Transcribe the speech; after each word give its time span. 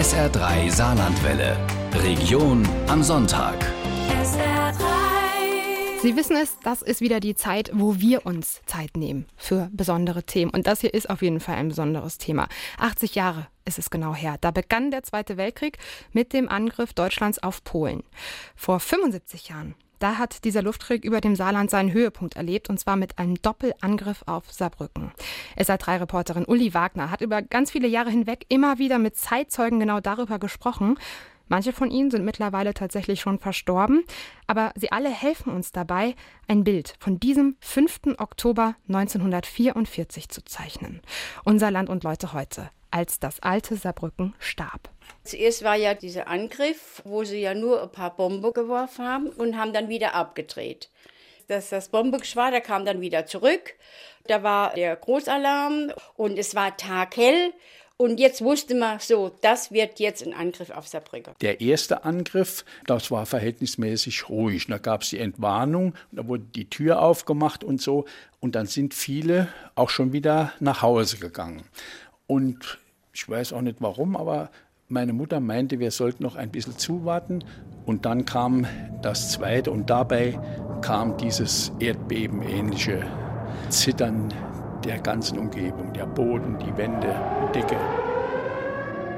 SR3 0.00 0.70
Saarlandwelle. 0.70 1.58
Region 1.92 2.66
am 2.88 3.02
Sonntag. 3.02 3.54
Sie 6.00 6.16
wissen 6.16 6.36
es, 6.36 6.58
das 6.60 6.80
ist 6.80 7.02
wieder 7.02 7.20
die 7.20 7.34
Zeit, 7.34 7.70
wo 7.74 8.00
wir 8.00 8.24
uns 8.24 8.62
Zeit 8.64 8.96
nehmen 8.96 9.26
für 9.36 9.68
besondere 9.74 10.22
Themen. 10.22 10.52
Und 10.52 10.66
das 10.66 10.80
hier 10.80 10.94
ist 10.94 11.10
auf 11.10 11.20
jeden 11.20 11.38
Fall 11.38 11.56
ein 11.56 11.68
besonderes 11.68 12.16
Thema. 12.16 12.48
80 12.78 13.14
Jahre 13.14 13.48
ist 13.66 13.78
es 13.78 13.90
genau 13.90 14.14
her. 14.14 14.36
Da 14.40 14.52
begann 14.52 14.90
der 14.90 15.02
Zweite 15.02 15.36
Weltkrieg 15.36 15.76
mit 16.14 16.32
dem 16.32 16.48
Angriff 16.48 16.94
Deutschlands 16.94 17.42
auf 17.42 17.62
Polen. 17.62 18.02
Vor 18.56 18.80
75 18.80 19.50
Jahren 19.50 19.74
da 20.00 20.18
hat 20.18 20.44
dieser 20.44 20.62
Luftkrieg 20.62 21.04
über 21.04 21.20
dem 21.20 21.36
Saarland 21.36 21.70
seinen 21.70 21.92
Höhepunkt 21.92 22.34
erlebt, 22.34 22.68
und 22.68 22.80
zwar 22.80 22.96
mit 22.96 23.18
einem 23.18 23.40
Doppelangriff 23.40 24.24
auf 24.26 24.50
Saarbrücken. 24.50 25.12
SR3-Reporterin 25.56 26.46
Uli 26.46 26.74
Wagner 26.74 27.10
hat 27.10 27.20
über 27.20 27.42
ganz 27.42 27.70
viele 27.70 27.86
Jahre 27.86 28.10
hinweg 28.10 28.46
immer 28.48 28.78
wieder 28.78 28.98
mit 28.98 29.16
Zeitzeugen 29.16 29.78
genau 29.78 30.00
darüber 30.00 30.38
gesprochen. 30.38 30.98
Manche 31.48 31.72
von 31.72 31.90
ihnen 31.90 32.10
sind 32.10 32.24
mittlerweile 32.24 32.74
tatsächlich 32.74 33.20
schon 33.20 33.40
verstorben, 33.40 34.04
aber 34.46 34.72
sie 34.76 34.92
alle 34.92 35.10
helfen 35.10 35.52
uns 35.52 35.72
dabei, 35.72 36.14
ein 36.46 36.62
Bild 36.62 36.94
von 37.00 37.18
diesem 37.18 37.56
5. 37.60 38.18
Oktober 38.18 38.76
1944 38.88 40.28
zu 40.28 40.44
zeichnen. 40.44 41.00
Unser 41.44 41.72
Land 41.72 41.88
und 41.88 42.04
Leute 42.04 42.32
heute, 42.32 42.70
als 42.90 43.20
das 43.20 43.40
alte 43.40 43.76
Saarbrücken 43.76 44.34
starb. 44.38 44.90
Zuerst 45.24 45.62
war 45.64 45.76
ja 45.76 45.94
dieser 45.94 46.28
Angriff, 46.28 47.02
wo 47.04 47.24
sie 47.24 47.40
ja 47.40 47.54
nur 47.54 47.82
ein 47.82 47.92
paar 47.92 48.16
Bomben 48.16 48.52
geworfen 48.52 49.06
haben 49.06 49.26
und 49.28 49.56
haben 49.56 49.72
dann 49.72 49.88
wieder 49.88 50.14
abgedreht. 50.14 50.88
Das, 51.48 51.68
das 51.68 51.88
Bombengeschwader 51.88 52.60
kam 52.60 52.84
dann 52.84 53.00
wieder 53.00 53.26
zurück. 53.26 53.74
Da 54.28 54.42
war 54.42 54.74
der 54.74 54.94
Großalarm 54.96 55.92
und 56.16 56.38
es 56.38 56.54
war 56.54 56.76
taghell. 56.76 57.52
Und 57.96 58.18
jetzt 58.18 58.40
wusste 58.42 58.74
man 58.74 58.98
so, 58.98 59.36
das 59.42 59.72
wird 59.72 60.00
jetzt 60.00 60.26
ein 60.26 60.32
Angriff 60.32 60.70
auf 60.70 60.88
Saarbrücken. 60.88 61.34
Der 61.42 61.60
erste 61.60 62.04
Angriff, 62.04 62.64
das 62.86 63.10
war 63.10 63.26
verhältnismäßig 63.26 64.30
ruhig. 64.30 64.68
Da 64.68 64.78
gab 64.78 65.02
es 65.02 65.10
die 65.10 65.18
Entwarnung, 65.18 65.94
da 66.10 66.26
wurde 66.26 66.44
die 66.54 66.70
Tür 66.70 67.02
aufgemacht 67.02 67.62
und 67.62 67.82
so. 67.82 68.06
Und 68.38 68.54
dann 68.54 68.64
sind 68.66 68.94
viele 68.94 69.48
auch 69.74 69.90
schon 69.90 70.14
wieder 70.14 70.54
nach 70.60 70.80
Hause 70.80 71.18
gegangen. 71.18 71.62
Und 72.26 72.78
ich 73.12 73.28
weiß 73.28 73.52
auch 73.52 73.62
nicht 73.62 73.76
warum, 73.80 74.16
aber 74.16 74.50
meine 74.88 75.12
Mutter 75.12 75.40
meinte, 75.40 75.78
wir 75.78 75.90
sollten 75.90 76.22
noch 76.22 76.36
ein 76.36 76.50
bisschen 76.50 76.76
zuwarten. 76.76 77.44
Und 77.86 78.04
dann 78.06 78.24
kam 78.24 78.66
das 79.02 79.32
zweite 79.32 79.70
und 79.70 79.88
dabei 79.88 80.38
kam 80.82 81.16
dieses 81.16 81.72
erdbebenähnliche 81.78 83.04
Zittern 83.68 84.32
der 84.84 84.98
ganzen 84.98 85.38
Umgebung, 85.38 85.92
der 85.92 86.06
Boden, 86.06 86.58
die 86.58 86.76
Wände, 86.76 87.14
die 87.54 87.60
Decke. 87.60 87.76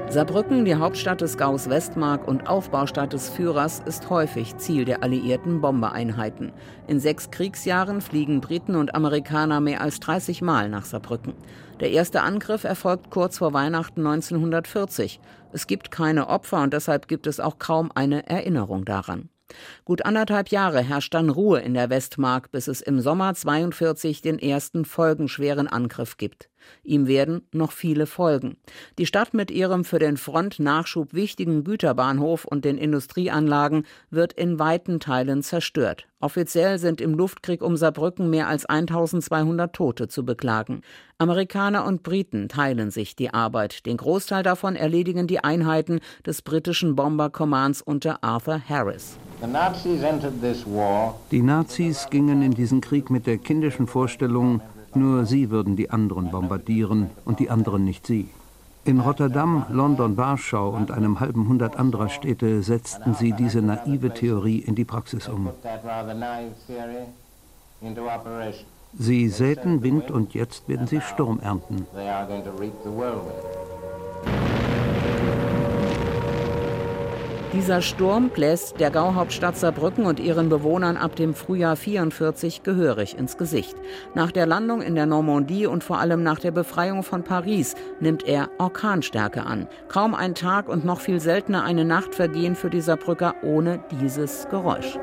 Saarbrücken, 0.09 0.65
die 0.65 0.75
Hauptstadt 0.75 1.21
des 1.21 1.37
Gaus 1.37 1.69
Westmark 1.69 2.27
und 2.27 2.47
Aufbaustadt 2.47 3.13
des 3.13 3.29
Führers, 3.29 3.81
ist 3.85 4.09
häufig 4.09 4.57
Ziel 4.57 4.85
der 4.85 5.01
alliierten 5.01 5.59
Bombereinheiten. 5.61 6.51
In 6.87 6.99
sechs 6.99 7.31
Kriegsjahren 7.31 8.01
fliegen 8.01 8.39
Briten 8.39 8.75
und 8.75 8.93
Amerikaner 8.93 9.59
mehr 9.59 9.81
als 9.81 9.99
30 9.99 10.41
Mal 10.41 10.69
nach 10.69 10.85
Saarbrücken. 10.85 11.33
Der 11.79 11.91
erste 11.91 12.21
Angriff 12.21 12.63
erfolgt 12.63 13.09
kurz 13.09 13.39
vor 13.39 13.53
Weihnachten 13.53 14.05
1940. 14.05 15.19
Es 15.51 15.65
gibt 15.65 15.89
keine 15.89 16.27
Opfer 16.27 16.61
und 16.61 16.73
deshalb 16.73 17.07
gibt 17.07 17.25
es 17.25 17.39
auch 17.39 17.57
kaum 17.57 17.91
eine 17.95 18.27
Erinnerung 18.27 18.85
daran. 18.85 19.29
Gut 19.85 20.05
anderthalb 20.05 20.49
Jahre 20.49 20.81
herrscht 20.81 21.13
dann 21.13 21.29
Ruhe 21.29 21.59
in 21.59 21.73
der 21.73 21.89
Westmark, 21.89 22.51
bis 22.51 22.67
es 22.67 22.81
im 22.81 23.01
Sommer 23.01 23.33
42 23.33 24.21
den 24.21 24.39
ersten 24.39 24.85
folgenschweren 24.85 25.67
Angriff 25.67 26.17
gibt. 26.17 26.49
Ihm 26.83 27.07
werden 27.07 27.47
noch 27.51 27.71
viele 27.71 28.05
folgen. 28.05 28.57
Die 28.97 29.05
Stadt 29.05 29.33
mit 29.33 29.51
ihrem 29.51 29.85
für 29.85 29.99
den 29.99 30.17
Frontnachschub 30.17 31.13
wichtigen 31.13 31.63
Güterbahnhof 31.63 32.45
und 32.45 32.65
den 32.65 32.77
Industrieanlagen 32.77 33.85
wird 34.09 34.33
in 34.33 34.59
weiten 34.59 34.99
Teilen 34.99 35.43
zerstört. 35.43 36.07
Offiziell 36.23 36.79
sind 36.79 37.01
im 37.01 37.15
Luftkrieg 37.15 37.61
um 37.61 37.75
Saarbrücken 37.75 38.29
mehr 38.29 38.47
als 38.47 38.65
1200 38.65 39.73
Tote 39.73 40.07
zu 40.07 40.23
beklagen. 40.23 40.81
Amerikaner 41.17 41.85
und 41.85 42.01
Briten 42.01 42.47
teilen 42.47 42.91
sich 42.91 43.17
die 43.17 43.33
Arbeit. 43.33 43.85
Den 43.85 43.97
Großteil 43.97 44.41
davon 44.41 44.77
erledigen 44.77 45.27
die 45.27 45.43
Einheiten 45.43 45.99
des 46.25 46.41
britischen 46.41 46.95
Bomber 46.95 47.29
Commands 47.29 47.81
unter 47.81 48.23
Arthur 48.23 48.61
Harris. 48.69 49.17
Die 51.31 51.41
Nazis 51.41 52.07
gingen 52.09 52.41
in 52.41 52.53
diesen 52.53 52.79
Krieg 52.79 53.09
mit 53.09 53.27
der 53.27 53.37
kindischen 53.37 53.87
Vorstellung, 53.87 54.61
nur 54.95 55.25
sie 55.25 55.49
würden 55.49 55.75
die 55.75 55.89
anderen 55.89 56.31
bombardieren 56.31 57.09
und 57.25 57.39
die 57.39 57.49
anderen 57.49 57.83
nicht 57.83 58.07
sie. 58.07 58.29
In 58.85 58.99
Rotterdam, 58.99 59.65
London, 59.69 60.17
Warschau 60.17 60.69
und 60.69 60.91
einem 60.91 61.21
halben 61.21 61.47
Hundert 61.47 61.77
anderer 61.77 62.09
Städte 62.09 62.61
setzten 62.63 63.13
sie 63.13 63.31
diese 63.31 63.61
naive 63.61 64.13
Theorie 64.13 64.59
in 64.59 64.75
die 64.75 64.83
Praxis 64.83 65.29
um. 65.29 65.49
Sie 68.99 69.29
säten 69.29 69.83
Wind 69.83 70.11
und 70.11 70.33
jetzt 70.33 70.67
werden 70.67 70.87
sie 70.87 71.01
Sturm 71.01 71.39
ernten. 71.39 71.87
Dieser 77.53 77.83
Sturm 77.83 78.29
bläst 78.29 78.79
der 78.79 78.89
Gauhauptstadt 78.89 79.55
Saarbrücken 79.55 80.07
und 80.07 80.19
ihren 80.19 80.49
Bewohnern 80.49 80.97
ab 80.97 81.15
dem 81.15 81.35
Frühjahr 81.35 81.75
44 81.75 82.63
gehörig 82.63 83.15
ins 83.15 83.37
Gesicht. 83.37 83.75
Nach 84.15 84.31
der 84.31 84.47
Landung 84.47 84.81
in 84.81 84.95
der 84.95 85.05
Normandie 85.05 85.67
und 85.67 85.83
vor 85.83 85.99
allem 85.99 86.23
nach 86.23 86.39
der 86.39 86.49
Befreiung 86.49 87.03
von 87.03 87.23
Paris 87.23 87.75
nimmt 87.99 88.25
er 88.25 88.49
Orkanstärke 88.57 89.45
an. 89.45 89.67
Kaum 89.87 90.15
ein 90.15 90.33
Tag 90.33 90.67
und 90.67 90.83
noch 90.83 90.99
viel 90.99 91.19
seltener 91.19 91.63
eine 91.63 91.85
Nacht 91.85 92.15
vergehen 92.15 92.55
für 92.55 92.71
die 92.71 92.81
Saarbrücker 92.81 93.35
ohne 93.43 93.83
dieses 93.91 94.47
Geräusch. 94.49 94.97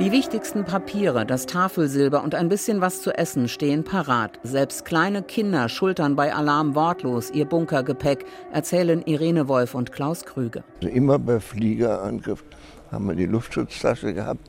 Die 0.00 0.12
wichtigsten 0.12 0.64
Papiere, 0.64 1.26
das 1.26 1.46
Tafelsilber 1.46 2.22
und 2.22 2.36
ein 2.36 2.48
bisschen 2.48 2.80
was 2.80 3.02
zu 3.02 3.10
essen 3.18 3.48
stehen 3.48 3.82
parat. 3.82 4.38
Selbst 4.44 4.84
kleine 4.84 5.24
Kinder 5.24 5.68
schultern 5.68 6.14
bei 6.14 6.32
Alarm 6.32 6.76
wortlos 6.76 7.32
ihr 7.32 7.46
Bunkergepäck, 7.46 8.24
erzählen 8.52 9.02
Irene 9.02 9.48
Wolf 9.48 9.74
und 9.74 9.90
Klaus 9.90 10.24
Krüger. 10.24 10.62
Also 10.76 10.88
immer 10.94 11.18
bei 11.18 11.40
Fliegerangriff 11.40 12.44
haben 12.92 13.08
wir 13.08 13.16
die 13.16 13.26
Luftschutztasche 13.26 14.14
gehabt 14.14 14.48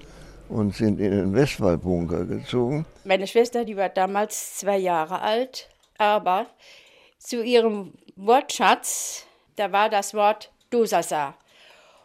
und 0.50 0.76
sind 0.76 1.00
in 1.00 1.10
den 1.10 1.34
Westwallbunker 1.34 2.26
gezogen. 2.26 2.86
Meine 3.04 3.26
Schwester, 3.26 3.66
die 3.66 3.76
war 3.76 3.90
damals 3.90 4.58
zwei 4.58 4.78
Jahre 4.78 5.20
alt, 5.20 5.68
aber 5.98 6.46
zu 7.18 7.44
ihrem 7.44 7.94
Wortschatz, 8.16 9.26
da 9.56 9.72
war 9.72 9.90
das 9.90 10.14
Wort 10.14 10.52
Dosasa. 10.70 11.34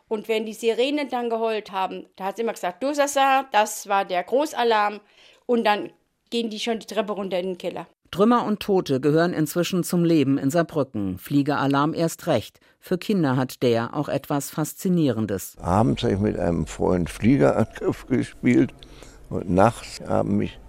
Und 0.09 0.29
wenn 0.29 0.47
die 0.47 0.53
Sirenen 0.53 1.09
dann 1.09 1.31
geheult 1.31 1.73
haben, 1.73 2.07
da 2.17 2.25
hat 2.25 2.37
sie 2.37 2.43
immer 2.43 2.53
gesagt, 2.53 2.83
Dosasa, 2.83 3.47
das 3.53 3.89
war 3.89 4.05
der 4.05 4.23
Großalarm. 4.23 5.01
Und 5.47 5.65
dann 5.65 5.91
gehen 6.31 6.51
die 6.51 6.61
schon 6.61 6.79
die 6.79 6.87
Treppe 6.87 7.13
runter 7.13 7.39
in 7.39 7.47
den 7.47 7.59
Keller. 7.59 7.87
Trümmer 8.11 8.45
und 8.45 8.61
Tote 8.61 9.01
gehören 9.01 9.33
inzwischen 9.33 9.83
zum 9.83 10.05
Leben 10.05 10.39
in 10.39 10.49
Saarbrücken. 10.49 11.19
Fliegeralarm 11.19 11.95
erst 11.95 12.29
recht. 12.29 12.61
Für 12.79 12.97
Kinder 12.97 13.37
hat 13.37 13.63
der 13.63 13.97
auch 13.97 14.09
etwas 14.09 14.51
Faszinierendes. 14.51 15.57
Abends 15.61 16.05
habe 16.05 16.13
ich 16.15 16.21
mit 16.21 16.39
einem 16.39 16.67
Freund 16.67 17.11
Fliegerangriff 17.11 18.07
gespielt 18.09 18.73
und 19.31 19.51
nachts 19.51 20.01
haben 20.07 20.37
mich 20.37 20.61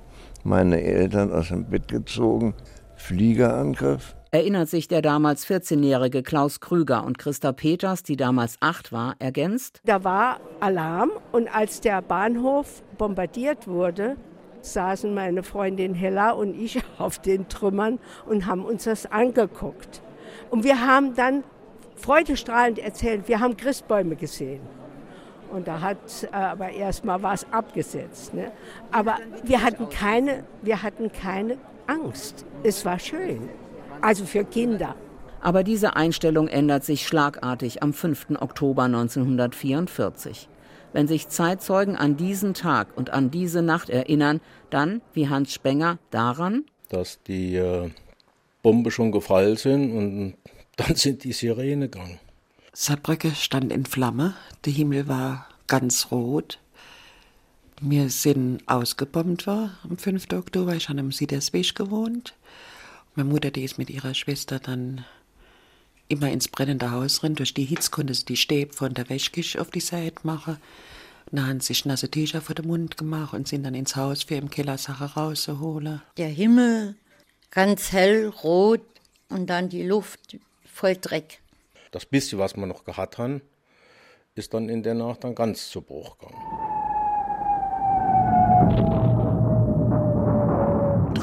meine 0.44 0.82
Eltern 0.82 1.32
aus 1.32 1.50
dem 1.50 1.70
Bett 1.70 1.88
gezogen. 1.88 2.56
Fliegerangriff 2.96 4.16
erinnert 4.36 4.68
sich 4.68 4.90
der 4.90 5.02
damals 5.02 5.48
14-jährige 5.48 6.22
Klaus 6.22 6.60
Krüger 6.60 7.06
und 7.06 7.18
Christa 7.18 7.54
Peters, 7.54 8.04
die 8.04 8.18
damals 8.18 8.58
acht 8.60 8.92
war, 8.92 9.16
ergänzt. 9.20 9.80
Da 9.86 10.04
war 10.04 10.42
Alarm 10.60 11.12
und 11.32 11.48
als 11.48 11.80
der 11.80 12.02
Bahnhof 12.02 12.84
bombardiert 12.98 13.66
wurde, 13.66 14.18
saßen 14.60 15.14
meine 15.14 15.42
Freundin 15.42 15.94
Hella 15.94 16.32
und 16.32 16.54
ich 16.54 16.84
auf 16.98 17.18
den 17.20 17.48
Trümmern 17.48 17.98
und 18.26 18.46
haben 18.46 18.66
uns 18.66 18.84
das 18.84 19.06
angeguckt. 19.06 20.02
Und 20.50 20.66
wir 20.66 20.86
haben 20.86 21.16
dann 21.16 21.46
freudestrahlend 21.96 22.78
erzählt, 22.78 23.30
wir 23.30 23.40
haben 23.40 23.56
Christbäume 23.56 24.18
gesehen. 24.18 24.62
Und 25.50 25.70
da 25.70 25.80
hat 25.80 25.98
äh, 26.24 26.36
aber 26.36 26.72
erstmal 26.72 27.24
was 27.24 27.46
abgesetzt. 27.54 28.34
Ne? 28.34 28.52
Aber 28.92 29.16
wir 29.46 29.64
hatten, 29.64 29.88
keine, 29.88 30.44
wir 30.62 30.84
hatten 30.84 31.10
keine 31.10 31.58
Angst. 31.88 32.46
Es 32.64 32.84
war 32.84 33.00
schön 33.00 33.48
also 34.06 34.26
für 34.26 34.46
Kinder. 34.46 34.96
Aber 35.42 35.64
diese 35.64 35.96
Einstellung 35.96 36.48
ändert 36.48 36.84
sich 36.84 37.08
schlagartig 37.08 37.82
am 37.82 37.92
5. 37.92 38.40
Oktober 38.40 38.84
1944. 38.84 40.48
Wenn 40.94 41.08
sich 41.08 41.28
Zeitzeugen 41.28 41.96
an 41.96 42.16
diesen 42.16 42.54
Tag 42.54 42.96
und 42.96 43.10
an 43.10 43.32
diese 43.32 43.62
Nacht 43.62 43.90
erinnern, 43.90 44.42
dann, 44.70 45.02
wie 45.14 45.28
Hans 45.28 45.54
Spenger, 45.54 45.98
daran, 46.12 46.66
dass 46.90 47.22
die 47.24 47.56
äh, 47.56 47.90
Bombe 48.62 48.92
schon 48.92 49.12
gefallen 49.12 49.58
sind 49.58 49.92
und 49.92 50.36
dann 50.78 50.96
sind 50.96 51.24
die 51.24 51.34
Sirene 51.34 51.90
gegangen. 51.90 52.20
Saarbrücke 52.74 53.32
stand 53.32 53.74
in 53.74 53.86
Flamme, 53.86 54.36
der 54.66 54.74
Himmel 54.74 55.08
war 55.08 55.48
ganz 55.68 56.12
rot. 56.12 56.60
Wir 57.82 58.10
sind 58.10 58.62
ausgebombt 58.68 59.48
war 59.48 59.72
am 59.84 59.98
5. 59.98 60.28
Oktober, 60.34 60.76
ich 60.76 60.90
habe 60.90 61.00
am 61.00 61.12
Südersweg 61.12 61.74
gewohnt. 61.76 62.36
Meine 63.16 63.30
Mutter, 63.30 63.50
die 63.50 63.64
ist 63.64 63.78
mit 63.78 63.90
ihrer 63.90 64.14
Schwester 64.14 64.60
dann, 64.60 65.06
immer 66.10 66.30
ins 66.30 66.50
brennende 66.50 66.92
Haus 66.92 67.24
rein. 67.24 67.36
Durch 67.36 67.54
die 67.54 67.64
Hitze 67.64 67.90
konnte 67.90 68.14
sie 68.14 68.26
die 68.26 68.36
Stäbe 68.36 68.74
von 68.74 68.94
der 68.94 69.10
Wäschküche 69.10 69.62
auf 69.62 69.72
die 69.72 69.80
Seite 69.80 70.20
machen. 70.24 70.58
Dann 71.32 71.48
haben 71.48 71.60
sie 71.62 71.68
sich 71.68 71.86
nasse 71.86 72.12
Tücher 72.12 72.42
vor 72.42 72.56
den 72.56 72.68
Mund 72.68 72.98
gemacht 72.98 73.34
und 73.34 73.48
sind 73.48 73.64
dann 73.64 73.74
ins 73.74 73.96
Haus 73.96 74.24
für 74.24 74.36
im 74.36 74.50
Keller 74.50 74.78
Sachen 74.78 75.08
rauszuholen. 75.08 76.02
Der 76.18 76.28
Himmel 76.28 76.96
ganz 77.52 77.94
hell, 77.94 78.28
rot 78.28 78.82
und 79.30 79.50
dann 79.50 79.70
die 79.70 79.84
Luft 79.84 80.38
voll 80.66 80.98
Dreck. 80.98 81.40
Das 81.92 82.06
bisschen, 82.06 82.38
was 82.38 82.56
wir 82.56 82.66
noch 82.68 82.84
gehabt 82.84 83.18
haben, 83.18 83.42
ist 84.36 84.54
dann 84.54 84.68
in 84.68 84.84
der 84.84 84.94
Nacht 84.94 85.24
dann 85.24 85.34
ganz 85.34 85.70
zu 85.70 85.82
Bruch 85.82 86.18
gegangen. 86.18 86.65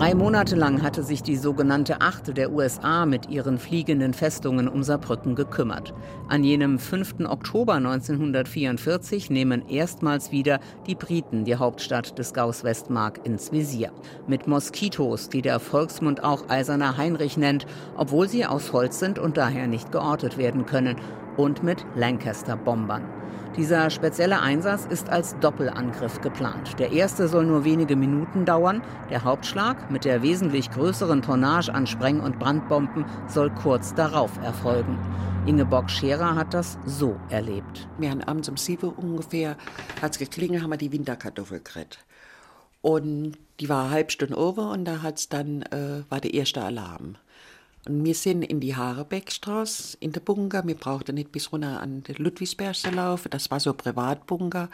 Drei 0.03 0.17
Monate 0.17 0.57
lang 0.57 0.83
hatte 0.83 1.05
sich 1.05 1.23
die 1.23 1.37
sogenannte 1.37 2.01
Achte 2.01 2.35
der 2.35 2.51
USA 2.51 3.07
mit 3.07 3.29
ihren 3.31 3.57
fliegenden 3.57 4.15
Festungen 4.15 4.67
um 4.67 4.83
Saarbrücken 4.83 5.37
gekümmert. 5.37 5.95
An 6.29 6.43
jenem 6.43 6.81
5. 6.81 7.21
Oktober 7.29 7.75
1944 7.75 9.31
nehmen 9.31 9.69
erstmals 9.69 10.33
wieder 10.33 10.59
die 10.89 10.97
Briten 10.97 11.45
die 11.45 11.55
Hauptstadt 11.55 12.19
des 12.19 12.35
Gaus 12.35 12.65
Westmark 12.65 13.25
ins 13.25 13.53
Visier. 13.53 13.93
Mit 14.27 14.49
Moskitos, 14.49 15.29
die 15.29 15.41
der 15.41 15.61
Volksmund 15.61 16.25
auch 16.25 16.49
Eiserner 16.49 16.97
Heinrich 16.97 17.37
nennt, 17.37 17.67
obwohl 17.97 18.29
sie 18.29 18.45
aus 18.45 18.73
Holz 18.73 18.99
sind 18.99 19.21
und 19.21 19.37
daher 19.37 19.69
nicht 19.69 19.93
geortet 19.93 20.37
werden 20.37 20.67
können. 20.67 20.97
Und 21.37 21.63
mit 21.63 21.85
Lancaster-Bombern. 21.95 23.05
Dieser 23.57 23.91
spezielle 23.91 24.41
Einsatz 24.41 24.87
ist 24.87 25.11
als 25.11 25.39
Doppelangriff 25.41 26.23
geplant. 26.23 26.79
Der 26.79 26.93
erste 26.93 27.29
soll 27.29 27.45
nur 27.45 27.65
wenige 27.65 27.97
Minuten 27.97 28.47
dauern. 28.47 28.83
Der 29.11 29.25
Hauptschlag 29.25 29.91
mit 29.91 30.07
der 30.07 30.23
wesentlich 30.23 30.71
größeren 30.71 31.21
Tonnage 31.21 31.73
an 31.73 31.87
Spreng- 31.87 32.21
und 32.21 32.39
Brandbomben 32.39 33.05
soll 33.29 33.51
kurz 33.51 33.95
darauf 33.95 34.39
erfolgen. 34.43 34.99
Ingeborg 35.45 35.91
Scherer 35.91 36.35
hat 36.35 36.55
das 36.55 36.79
so 36.87 37.17
erlebt. 37.29 37.89
Wir 37.99 38.11
haben 38.11 38.23
abends 38.23 38.49
um 38.49 38.57
sieben 38.57 38.89
ungefähr, 38.91 39.57
hat 40.01 40.13
es 40.13 40.19
geklingelt, 40.19 40.63
haben 40.63 40.71
wir 40.71 40.79
die 40.79 40.93
Winterkartoffel 40.93 41.59
gekriegt. 41.59 41.99
Und 42.81 43.37
die 43.61 43.69
war 43.69 43.85
eine 43.85 43.93
halbe 43.93 44.11
Stunde 44.11 44.39
over 44.39 44.71
und 44.71 44.87
da 44.87 45.03
hat's 45.03 45.29
dann, 45.29 45.63
äh, 45.63 46.05
war 46.09 46.21
der 46.21 46.33
erste 46.33 46.63
Alarm. 46.63 47.17
Und 47.87 48.05
wir 48.05 48.15
sind 48.15 48.43
in 48.43 48.61
die 48.61 48.77
Harebeckstraße, 48.77 49.97
in 50.01 50.13
der 50.13 50.21
Bunker. 50.21 50.67
Wir 50.67 50.77
brauchten 50.77 51.17
nicht 51.17 51.33
bis 51.33 51.53
runter 51.53 51.81
an 51.81 52.03
den 52.05 52.17
Ludwigsberg 52.17 52.77
zu 52.77 52.91
laufen. 52.91 53.31
Das 53.31 53.51
war 53.51 53.59
so 53.59 53.71
ein 53.71 53.77
Privatbunker. 53.77 54.69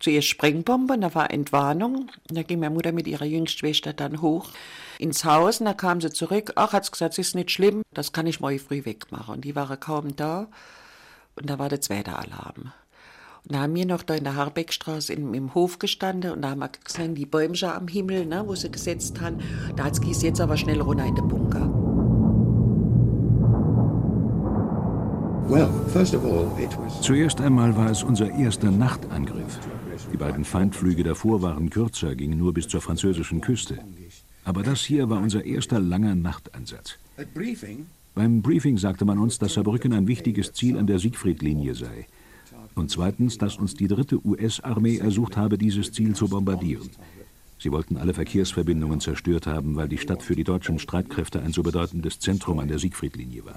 Zuerst 0.00 0.28
Sprengbombe, 0.28 0.98
da 0.98 1.14
war 1.14 1.30
Entwarnung. 1.30 2.10
Da 2.28 2.42
ging 2.42 2.60
meine 2.60 2.74
Mutter 2.74 2.92
mit 2.92 3.06
ihrer 3.06 3.24
jüngsten 3.24 3.58
Schwester 3.58 3.92
dann 3.92 4.20
hoch 4.20 4.50
ins 4.98 5.24
Haus. 5.24 5.60
Und 5.60 5.66
da 5.66 5.72
kam 5.72 6.00
sie 6.00 6.10
zurück. 6.10 6.52
Ach, 6.56 6.72
hat 6.72 6.84
sie 6.84 6.90
gesagt, 6.90 7.14
es 7.14 7.28
ist 7.28 7.34
nicht 7.34 7.50
schlimm, 7.50 7.82
das 7.94 8.12
kann 8.12 8.26
ich 8.26 8.40
morgen 8.40 8.58
früh 8.58 8.84
wegmachen. 8.84 9.36
Und 9.36 9.44
die 9.44 9.56
waren 9.56 9.80
kaum 9.80 10.14
da. 10.16 10.48
Und 11.36 11.48
da 11.48 11.58
war 11.58 11.68
der 11.68 11.80
zweite 11.80 12.16
Alarm. 12.16 12.72
Und 13.44 13.54
da 13.54 13.60
haben 13.60 13.74
wir 13.74 13.86
noch 13.86 14.02
da 14.02 14.14
in 14.14 14.24
der 14.24 14.36
Harbeckstraße 14.36 15.12
im, 15.12 15.34
im 15.34 15.54
Hof 15.54 15.78
gestanden 15.78 16.32
und 16.32 16.42
da 16.42 16.50
haben 16.50 16.60
wir 16.60 16.70
gesehen, 16.82 17.14
die 17.14 17.26
Bäume 17.26 17.54
am 17.74 17.88
Himmel, 17.88 18.24
ne, 18.24 18.42
wo 18.46 18.54
sie 18.54 18.70
gesetzt 18.70 19.20
haben. 19.20 19.38
Da 19.76 19.84
hat 19.84 19.98
es 20.02 20.22
jetzt 20.22 20.40
aber 20.40 20.56
schnell 20.56 20.80
runter 20.80 21.04
in 21.04 21.14
den 21.14 21.28
Bunker. 21.28 21.83
Zuerst 27.02 27.40
einmal 27.40 27.76
war 27.76 27.90
es 27.90 28.02
unser 28.02 28.30
erster 28.30 28.70
Nachtangriff. 28.70 29.58
Die 30.12 30.16
beiden 30.16 30.44
Feindflüge 30.44 31.04
davor 31.04 31.42
waren 31.42 31.70
kürzer, 31.70 32.14
gingen 32.14 32.38
nur 32.38 32.54
bis 32.54 32.68
zur 32.68 32.80
französischen 32.80 33.40
Küste. 33.40 33.78
Aber 34.44 34.62
das 34.62 34.80
hier 34.80 35.10
war 35.10 35.20
unser 35.20 35.44
erster 35.44 35.80
langer 35.80 36.14
Nachteinsatz. 36.14 36.94
Beim 38.14 38.42
Briefing 38.42 38.78
sagte 38.78 39.04
man 39.04 39.18
uns, 39.18 39.38
dass 39.38 39.54
Saarbrücken 39.54 39.92
ein 39.92 40.06
wichtiges 40.06 40.52
Ziel 40.52 40.78
an 40.78 40.86
der 40.86 40.98
Siegfriedlinie 40.98 41.74
sei. 41.74 42.06
Und 42.74 42.90
zweitens, 42.90 43.38
dass 43.38 43.56
uns 43.56 43.74
die 43.74 43.88
dritte 43.88 44.24
US-Armee 44.24 44.98
ersucht 44.98 45.36
habe, 45.36 45.58
dieses 45.58 45.92
Ziel 45.92 46.14
zu 46.14 46.28
bombardieren. 46.28 46.90
Sie 47.58 47.70
wollten 47.70 47.96
alle 47.96 48.14
Verkehrsverbindungen 48.14 49.00
zerstört 49.00 49.46
haben, 49.46 49.76
weil 49.76 49.88
die 49.88 49.98
Stadt 49.98 50.22
für 50.22 50.36
die 50.36 50.44
deutschen 50.44 50.78
Streitkräfte 50.78 51.40
ein 51.40 51.52
so 51.52 51.62
bedeutendes 51.62 52.18
Zentrum 52.18 52.58
an 52.58 52.68
der 52.68 52.78
Siegfriedlinie 52.78 53.44
war. 53.44 53.54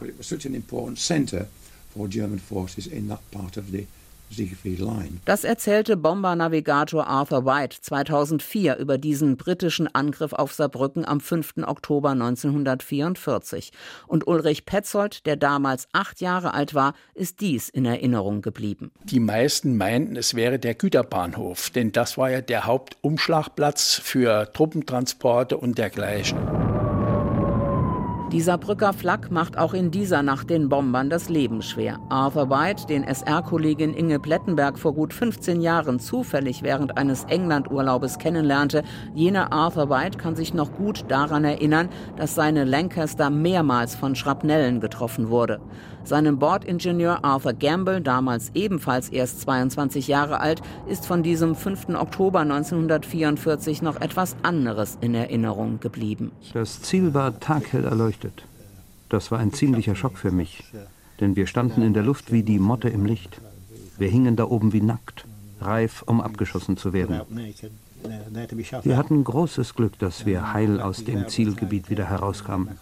Das 5.26 5.44
erzählte 5.44 5.96
Bombernavigator 5.96 7.08
Arthur 7.08 7.46
White 7.46 7.78
2004 7.82 8.76
über 8.78 8.98
diesen 8.98 9.38
britischen 9.38 9.88
Angriff 9.94 10.34
auf 10.34 10.54
Saarbrücken 10.54 11.06
am 11.06 11.22
5. 11.22 11.54
Oktober 11.66 12.10
1944. 12.10 13.72
Und 14.08 14.28
Ulrich 14.28 14.66
Petzold, 14.66 15.26
der 15.26 15.38
damals 15.38 15.88
acht 15.94 16.20
Jahre 16.20 16.54
alt 16.54 16.74
war, 16.74 16.94
ist 17.14 17.40
dies 17.40 17.70
in 17.70 17.86
Erinnerung 17.86 18.42
geblieben. 18.42 18.92
Die 19.06 19.22
meisten 19.22 19.78
meinten, 19.78 20.18
es 20.18 20.36
wäre 20.36 20.60
der 20.60 20.76
Güterbahnhof, 20.76 21.70
denn 21.70 21.92
das 21.92 22.18
war 22.18 22.30
ja 22.30 22.42
der 22.42 22.66
Hauptumschlagplatz 22.66 24.02
für 24.04 24.52
Truppentransporte 24.52 25.58
und 25.58 25.78
dergleichen. 25.78 26.38
Dieser 28.38 28.60
Brücker 28.60 28.94
Flak 28.94 29.32
macht 29.32 29.58
auch 29.58 29.74
in 29.74 29.90
dieser 29.90 30.22
Nacht 30.22 30.52
den 30.52 30.70
Bombern 30.70 31.10
das 31.10 31.28
Leben 31.28 31.64
schwer. 31.64 32.00
Arthur 32.10 32.52
White, 32.52 32.86
den 32.86 33.04
SR-Kollegin 33.04 33.96
Inge 33.96 34.20
Plettenberg 34.20 34.78
vor 34.78 34.94
gut 34.94 35.12
15 35.12 35.60
Jahren 35.60 36.00
zufällig 36.00 36.62
während 36.62 37.00
eines 37.00 37.24
England-Urlaubes 37.24 38.20
kennenlernte, 38.20 38.84
jener 39.16 39.52
Arthur 39.52 39.90
White 39.90 40.20
kann 40.20 40.36
sich 40.36 40.54
noch 40.54 40.72
gut 40.74 41.06
daran 41.08 41.46
erinnern, 41.46 41.90
dass 42.16 42.36
seine 42.36 42.64
Lancaster 42.64 43.32
mehrmals 43.32 43.96
von 43.96 44.14
Schrapnellen 44.14 44.82
getroffen 44.82 45.30
wurde. 45.30 45.60
Seinem 46.08 46.40
Bordingenieur 46.40 47.26
Arthur 47.26 47.52
Gamble, 47.52 48.00
damals 48.00 48.52
ebenfalls 48.54 49.10
erst 49.10 49.42
22 49.42 50.08
Jahre 50.08 50.40
alt, 50.40 50.62
ist 50.88 51.06
von 51.06 51.22
diesem 51.22 51.54
5. 51.54 51.90
Oktober 51.96 52.40
1944 52.40 53.82
noch 53.82 54.00
etwas 54.00 54.38
anderes 54.42 54.98
in 55.02 55.14
Erinnerung 55.14 55.82
geblieben. 55.82 56.32
Das 56.54 56.82
Ziel 56.82 57.14
war 57.14 57.38
taghell 57.42 57.84
erleuchtet. 57.84 58.46
Das 59.10 59.32
war 59.32 59.40
ein 59.40 59.52
ziemlicher 59.52 59.96
Schock 59.96 60.18
für 60.18 60.32
mich, 60.32 60.64
denn 61.20 61.36
wir 61.36 61.46
standen 61.46 61.82
in 61.82 61.94
der 61.94 62.04
Luft 62.04 62.32
wie 62.32 62.44
die 62.44 62.60
Motte 62.60 62.88
im 62.88 63.06
Licht. 63.06 63.42
Wir 63.98 64.08
hingen 64.08 64.38
da 64.38 64.46
oben 64.46 64.72
wie 64.72 64.82
nackt, 64.82 65.26
reif, 65.60 66.04
um 66.04 66.22
abgeschossen 66.22 66.78
zu 66.78 66.94
werden. 66.94 67.22
Wir 68.84 68.98
hatten 68.98 69.24
großes 69.24 69.74
Glück, 69.74 69.98
dass 70.00 70.26
wir 70.26 70.54
heil 70.54 70.80
aus 70.80 71.04
dem 71.04 71.28
Zielgebiet 71.28 71.90
wieder 71.90 72.10
herauskamen. 72.10 72.78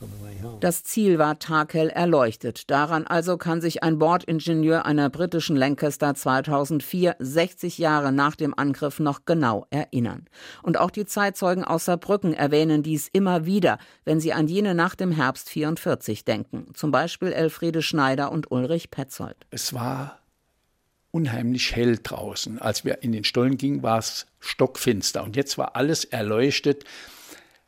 Das 0.60 0.83
Ziel 0.83 1.18
war 1.18 1.39
taghell 1.39 1.89
erleuchtet. 1.89 2.69
Daran 2.69 3.07
also 3.07 3.38
kann 3.38 3.62
sich 3.62 3.84
ein 3.84 3.98
Bordingenieur 3.98 4.86
einer 4.86 5.10
britischen 5.10 5.55
Lancaster 5.55 6.13
2004, 6.13 7.15
60 7.20 7.77
Jahre 7.77 8.12
nach 8.12 8.36
dem 8.36 8.58
Angriff, 8.58 9.00
noch 9.00 9.25
genau 9.25 9.65
erinnern. 9.70 10.25
Und 10.62 10.79
auch 10.79 10.91
die 10.91 11.05
Zeitzeugen 11.05 11.63
aus 11.63 11.86
Saarbrücken 11.86 12.34
erwähnen 12.34 12.84
dies 12.84 13.10
immer 13.12 13.46
wieder, 13.46 13.79
wenn 14.03 14.20
sie 14.20 14.34
an 14.34 14.48
jene 14.48 14.75
Nacht 14.75 15.01
im 15.01 15.12
Herbst 15.12 15.50
44 15.50 16.25
denken. 16.25 16.67
Zum 16.74 16.91
Beispiel 16.91 17.32
Elfriede 17.32 17.82
Schneider 17.82 18.32
und 18.32 18.51
Ulrich 18.51 18.91
Petzold. 18.91 19.38
Es 19.50 19.74
war 19.74 20.20
unheimlich 21.15 21.74
hell 21.74 21.98
draußen. 22.03 22.60
Als 22.60 22.84
wir 22.84 23.01
in 23.01 23.13
den 23.13 23.24
Stollen 23.24 23.55
gingen, 23.55 23.84
war 23.84 24.00
es 24.00 24.27
stockfinster. 24.41 25.24
Und 25.24 25.38
jetzt 25.38 25.57
war 25.57 25.77
alles 25.77 26.03
erleuchtet 26.03 26.84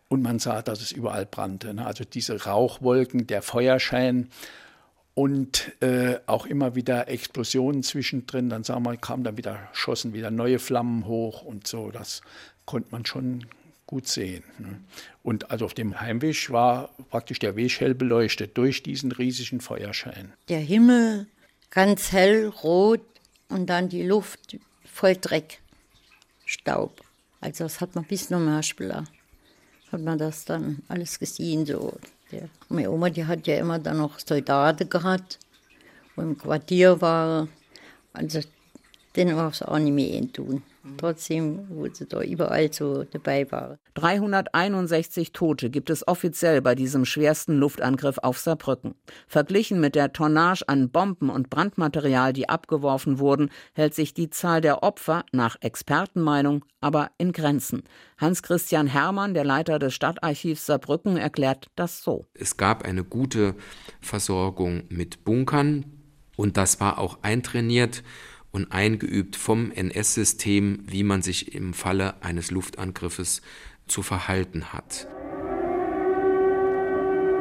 und 0.09 0.21
man 0.21 0.37
sah, 0.39 0.61
dass 0.61 0.81
es 0.81 0.91
überall 0.91 1.25
brannte. 1.25 1.73
Ne? 1.73 1.85
Also 1.85 2.03
diese 2.03 2.43
Rauchwolken, 2.43 3.25
der 3.25 3.41
Feuerschein 3.41 4.27
und 5.13 5.71
äh, 5.81 6.19
auch 6.25 6.45
immer 6.45 6.75
wieder 6.75 7.07
Explosionen 7.07 7.83
zwischendrin. 7.83 8.49
Dann 8.49 8.65
sah 8.65 8.81
man, 8.81 8.99
kamen 8.99 9.23
dann 9.23 9.37
wieder, 9.37 9.69
schossen 9.71 10.13
wieder 10.13 10.29
neue 10.29 10.59
Flammen 10.59 11.05
hoch 11.05 11.41
und 11.41 11.67
so. 11.67 11.89
Das 11.89 12.21
konnte 12.65 12.89
man 12.91 13.05
schon 13.05 13.45
gut 13.85 14.09
sehen. 14.09 14.43
Ne? 14.59 14.81
Und 15.23 15.51
also 15.51 15.63
auf 15.63 15.73
dem 15.73 16.01
Heimweg 16.01 16.51
war 16.51 16.89
praktisch 17.09 17.39
der 17.39 17.55
Weg 17.55 17.79
hell 17.79 17.95
beleuchtet 17.95 18.57
durch 18.57 18.83
diesen 18.83 19.13
riesigen 19.13 19.61
Feuerschein. 19.61 20.33
Der 20.49 20.59
Himmel 20.59 21.27
ganz 21.69 22.11
hell 22.11 22.47
rot 22.47 22.99
und 23.49 23.67
dann 23.67 23.89
die 23.89 24.03
Luft 24.03 24.57
voll 24.85 25.15
Dreck, 25.15 25.61
Staub. 26.45 27.01
Also 27.41 27.65
das 27.65 27.81
hat 27.81 27.95
man 27.95 28.03
bis 28.05 28.27
zum 28.27 28.45
Marschbler, 28.45 29.05
hat 29.91 30.01
man 30.01 30.17
das 30.17 30.45
dann 30.45 30.81
alles 30.87 31.19
gesehen. 31.19 31.65
So. 31.65 31.93
Der, 32.31 32.49
meine 32.69 32.91
Oma, 32.91 33.09
die 33.09 33.25
hat 33.25 33.47
ja 33.47 33.57
immer 33.57 33.79
dann 33.79 33.97
noch 33.97 34.19
Soldaten 34.19 34.89
gehabt, 34.89 35.39
wo 36.15 36.21
im 36.21 36.37
Quartier 36.37 36.99
war. 36.99 37.47
Also 38.13 38.41
den 39.17 39.33
auch 39.33 39.61
auch 39.61 39.79
nicht 39.79 39.93
mehr 39.93 40.31
tun. 40.31 40.61
Trotzdem, 40.95 41.67
wo 41.69 41.87
sie 41.91 42.05
da 42.05 42.21
überall 42.21 42.71
so 42.71 43.03
dabei 43.03 43.51
waren. 43.51 43.77
361 43.95 45.33
Tote 45.33 45.69
gibt 45.69 45.89
es 45.89 46.07
offiziell 46.07 46.61
bei 46.61 46.75
diesem 46.75 47.03
schwersten 47.03 47.57
Luftangriff 47.57 48.19
auf 48.19 48.39
Saarbrücken. 48.39 48.95
Verglichen 49.27 49.81
mit 49.81 49.95
der 49.95 50.13
Tonnage 50.13 50.63
an 50.67 50.89
Bomben 50.89 51.29
und 51.29 51.49
Brandmaterial, 51.49 52.31
die 52.31 52.47
abgeworfen 52.47 53.19
wurden, 53.19 53.49
hält 53.73 53.95
sich 53.95 54.13
die 54.13 54.29
Zahl 54.29 54.61
der 54.61 54.83
Opfer 54.83 55.25
nach 55.33 55.57
Expertenmeinung 55.59 56.63
aber 56.79 57.11
in 57.17 57.31
Grenzen. 57.31 57.83
Hans-Christian 58.17 58.87
Hermann, 58.87 59.33
der 59.33 59.43
Leiter 59.43 59.79
des 59.79 59.93
Stadtarchivs 59.93 60.65
Saarbrücken, 60.65 61.17
erklärt 61.17 61.67
das 61.75 62.03
so. 62.03 62.25
Es 62.33 62.55
gab 62.55 62.85
eine 62.85 63.03
gute 63.03 63.55
Versorgung 63.99 64.83
mit 64.89 65.23
Bunkern 65.25 65.85
und 66.35 66.55
das 66.55 66.79
war 66.79 66.99
auch 66.99 67.17
eintrainiert 67.23 68.03
und 68.57 68.71
eingeübt 68.71 69.35
vom 69.35 69.71
NS-System, 69.71 70.79
wie 70.87 71.03
man 71.03 71.21
sich 71.21 71.53
im 71.53 71.75
Falle 71.75 72.15
eines 72.21 72.49
Luftangriffes 72.49 73.43
zu 73.87 74.01
verhalten 74.01 74.73
hat. 74.73 75.07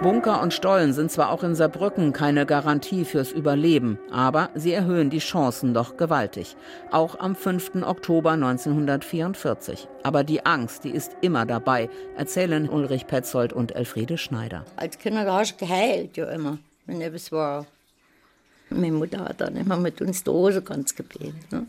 Bunker 0.02 0.42
und 0.42 0.52
Stollen 0.52 0.92
sind 0.92 1.11
zwar 1.11 1.30
auch 1.30 1.42
in 1.42 1.54
Saarbrücken 1.54 2.12
keine 2.12 2.44
Garantie 2.44 3.06
fürs 3.06 3.32
Überleben, 3.32 3.99
aber 4.11 4.50
sie 4.54 4.73
erhöhen 4.73 5.08
die 5.08 5.20
Chancen 5.20 5.73
doch 5.73 5.96
gewaltig. 5.96 6.54
Auch 6.90 7.18
am 7.18 7.35
5. 7.35 7.76
Oktober 7.82 8.32
1944. 8.32 9.88
Aber 10.02 10.23
die 10.23 10.44
Angst, 10.44 10.85
die 10.85 10.90
ist 10.90 11.16
immer 11.23 11.46
dabei, 11.46 11.88
erzählen 12.14 12.68
Ulrich 12.68 13.06
Petzold 13.06 13.54
und 13.54 13.75
Elfriede 13.75 14.18
Schneider. 14.18 14.66
Als 14.76 14.99
Kinder 14.99 15.25
hast 15.32 15.54
du 15.54 15.64
geheilt, 15.64 16.18
ja 16.18 16.26
immer, 16.26 16.58
wenn 16.85 17.00
etwas 17.00 17.32
war. 17.32 17.64
Meine 18.70 18.92
Mutter 18.92 19.25
hat 19.25 19.40
dann 19.40 19.56
immer 19.56 19.76
mit 19.76 20.00
uns 20.00 20.25
die 20.25 20.30
Hose 20.30 20.62
ganz 20.62 20.94
gebetet. 20.94 21.52
Ne? 21.52 21.66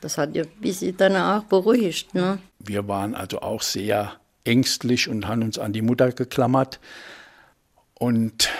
Das 0.00 0.18
hat 0.18 0.34
ja 0.34 0.44
bis 0.60 0.80
sie 0.80 0.92
dann 0.92 1.16
auch 1.16 1.44
beruhigt. 1.44 2.14
Ne? 2.14 2.38
Wir 2.58 2.86
waren 2.86 3.14
also 3.14 3.40
auch 3.40 3.62
sehr 3.62 4.12
ängstlich 4.44 5.08
und 5.08 5.26
haben 5.26 5.42
uns 5.42 5.58
an 5.58 5.72
die 5.72 5.82
Mutter 5.82 6.12
geklammert. 6.12 6.78
Und 7.94 8.50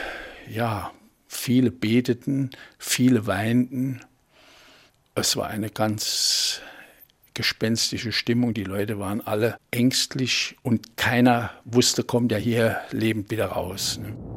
ja, 0.48 0.90
viele 1.28 1.70
beteten, 1.70 2.50
viele 2.78 3.26
weinten. 3.26 4.00
Es 5.14 5.36
war 5.36 5.48
eine 5.48 5.70
ganz 5.70 6.60
gespenstische 7.34 8.12
Stimmung. 8.12 8.54
Die 8.54 8.64
Leute 8.64 8.98
waren 8.98 9.20
alle 9.20 9.56
ängstlich 9.70 10.56
und 10.62 10.96
keiner 10.96 11.50
wusste, 11.64 12.04
kommt 12.04 12.32
ja 12.32 12.38
hier 12.38 12.78
lebend 12.90 13.30
wieder 13.30 13.46
raus. 13.46 13.98
Ne? 13.98 14.33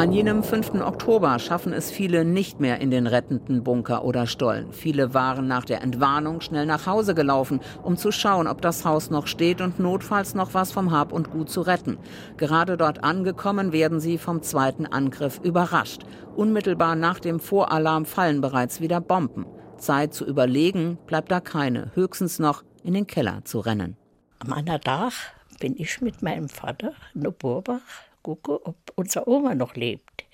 An 0.00 0.12
jenem 0.12 0.42
5. 0.42 0.76
Oktober 0.80 1.38
schaffen 1.38 1.74
es 1.74 1.90
viele 1.90 2.24
nicht 2.24 2.58
mehr 2.58 2.80
in 2.80 2.90
den 2.90 3.06
rettenden 3.06 3.62
Bunker 3.62 4.02
oder 4.02 4.26
Stollen. 4.26 4.72
Viele 4.72 5.12
waren 5.12 5.46
nach 5.46 5.66
der 5.66 5.82
Entwarnung 5.82 6.40
schnell 6.40 6.64
nach 6.64 6.86
Hause 6.86 7.14
gelaufen, 7.14 7.60
um 7.82 7.98
zu 7.98 8.10
schauen, 8.10 8.46
ob 8.46 8.62
das 8.62 8.86
Haus 8.86 9.10
noch 9.10 9.26
steht 9.26 9.60
und 9.60 9.78
notfalls 9.78 10.34
noch 10.34 10.54
was 10.54 10.72
vom 10.72 10.90
Hab 10.90 11.12
und 11.12 11.30
Gut 11.30 11.50
zu 11.50 11.60
retten. 11.60 11.98
Gerade 12.38 12.78
dort 12.78 13.04
angekommen 13.04 13.72
werden 13.72 14.00
sie 14.00 14.16
vom 14.16 14.40
zweiten 14.40 14.86
Angriff 14.86 15.38
überrascht. 15.44 16.04
Unmittelbar 16.34 16.96
nach 16.96 17.20
dem 17.20 17.38
Voralarm 17.38 18.06
fallen 18.06 18.40
bereits 18.40 18.80
wieder 18.80 19.02
Bomben. 19.02 19.44
Zeit 19.76 20.14
zu 20.14 20.24
überlegen 20.24 20.96
bleibt 21.06 21.30
da 21.30 21.40
keine, 21.40 21.92
höchstens 21.94 22.38
noch 22.38 22.64
in 22.82 22.94
den 22.94 23.06
Keller 23.06 23.44
zu 23.44 23.60
rennen. 23.60 23.98
Am 24.38 24.54
anderen 24.54 24.80
Tag 24.80 25.12
bin 25.58 25.76
ich 25.76 26.00
mit 26.00 26.22
meinem 26.22 26.48
Vater 26.48 26.94
in 27.14 27.20
der 27.20 27.32
Burbach 27.32 27.80
gucke, 28.22 28.64
ob 28.66 28.76
unsere 28.96 29.28
Oma 29.28 29.54
noch 29.54 29.74
lebt. 29.74 30.24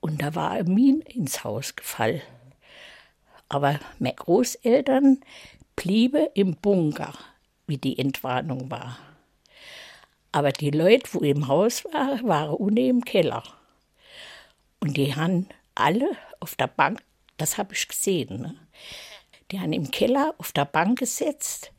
Und 0.00 0.22
da 0.22 0.34
war 0.34 0.52
ein 0.52 0.72
Min 0.72 1.00
ins 1.00 1.44
Haus 1.44 1.76
gefallen. 1.76 2.22
Aber 3.48 3.78
meine 3.98 4.14
Großeltern 4.14 5.20
blieben 5.76 6.28
im 6.34 6.56
Bunker, 6.56 7.14
wie 7.66 7.78
die 7.78 7.98
Entwarnung 7.98 8.70
war. 8.70 8.98
Aber 10.32 10.52
die 10.52 10.70
Leute, 10.70 11.08
wo 11.12 11.20
im 11.20 11.46
Haus 11.48 11.84
waren, 11.84 12.26
waren 12.26 12.54
unten 12.54 12.76
im 12.76 13.04
Keller. 13.04 13.44
Und 14.80 14.96
die 14.96 15.14
haben 15.14 15.48
alle 15.74 16.10
auf 16.40 16.56
der 16.56 16.66
Bank, 16.66 17.02
das 17.36 17.56
habe 17.56 17.74
ich 17.74 17.88
gesehen, 17.88 18.40
ne? 18.40 18.54
die 19.50 19.60
haben 19.60 19.72
im 19.72 19.90
Keller 19.90 20.34
auf 20.38 20.52
der 20.52 20.64
Bank 20.64 20.98
gesetzt 20.98 21.72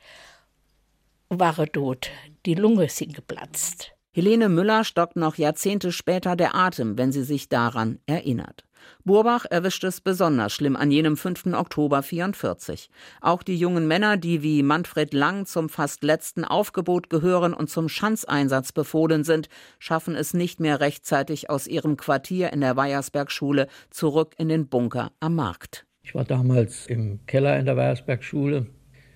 waren 1.30 1.72
tot. 1.72 2.10
Die 2.46 2.54
Lunge 2.54 2.90
sind 2.90 3.14
geplatzt. 3.14 3.95
Helene 4.16 4.48
Müller 4.48 4.86
stockt 4.86 5.18
noch 5.18 5.36
Jahrzehnte 5.36 5.92
später 5.92 6.38
der 6.38 6.56
Atem, 6.56 6.98
wenn 6.98 7.12
sie 7.12 7.24
sich 7.24 7.50
daran 7.50 8.00
erinnert. 8.06 8.64
Burbach 9.04 9.44
erwischt 9.50 9.84
es 9.84 10.00
besonders 10.00 10.54
schlimm 10.54 10.78
an 10.78 10.90
jenem 10.90 11.18
5. 11.18 11.48
Oktober 11.48 12.02
44. 12.02 12.90
Auch 13.20 13.44
die 13.44 13.58
jungen 13.58 13.90
Männer, 13.90 14.16
die 14.16 14.42
wie 14.42 14.64
Manfred 14.64 15.14
Lang 15.14 15.46
zum 15.46 15.68
fast 15.68 16.02
letzten 16.02 16.46
Aufgebot 16.46 17.10
gehören 17.10 17.54
und 17.54 17.70
zum 17.70 17.90
Schanzeinsatz 17.90 18.72
befohlen 18.72 19.26
sind, 19.26 19.50
schaffen 19.80 20.16
es 20.16 20.34
nicht 20.34 20.62
mehr 20.62 20.80
rechtzeitig 20.80 21.50
aus 21.50 21.68
ihrem 21.68 21.98
Quartier 21.98 22.54
in 22.54 22.62
der 22.62 22.78
Weiersbergschule 22.78 23.68
zurück 23.90 24.34
in 24.38 24.48
den 24.48 24.70
Bunker 24.70 25.12
am 25.20 25.36
Markt. 25.36 25.86
Ich 26.04 26.16
war 26.16 26.24
damals 26.24 26.88
im 26.88 27.20
Keller 27.26 27.60
in 27.60 27.66
der 27.66 27.76
Weiersbergschule 27.76 28.68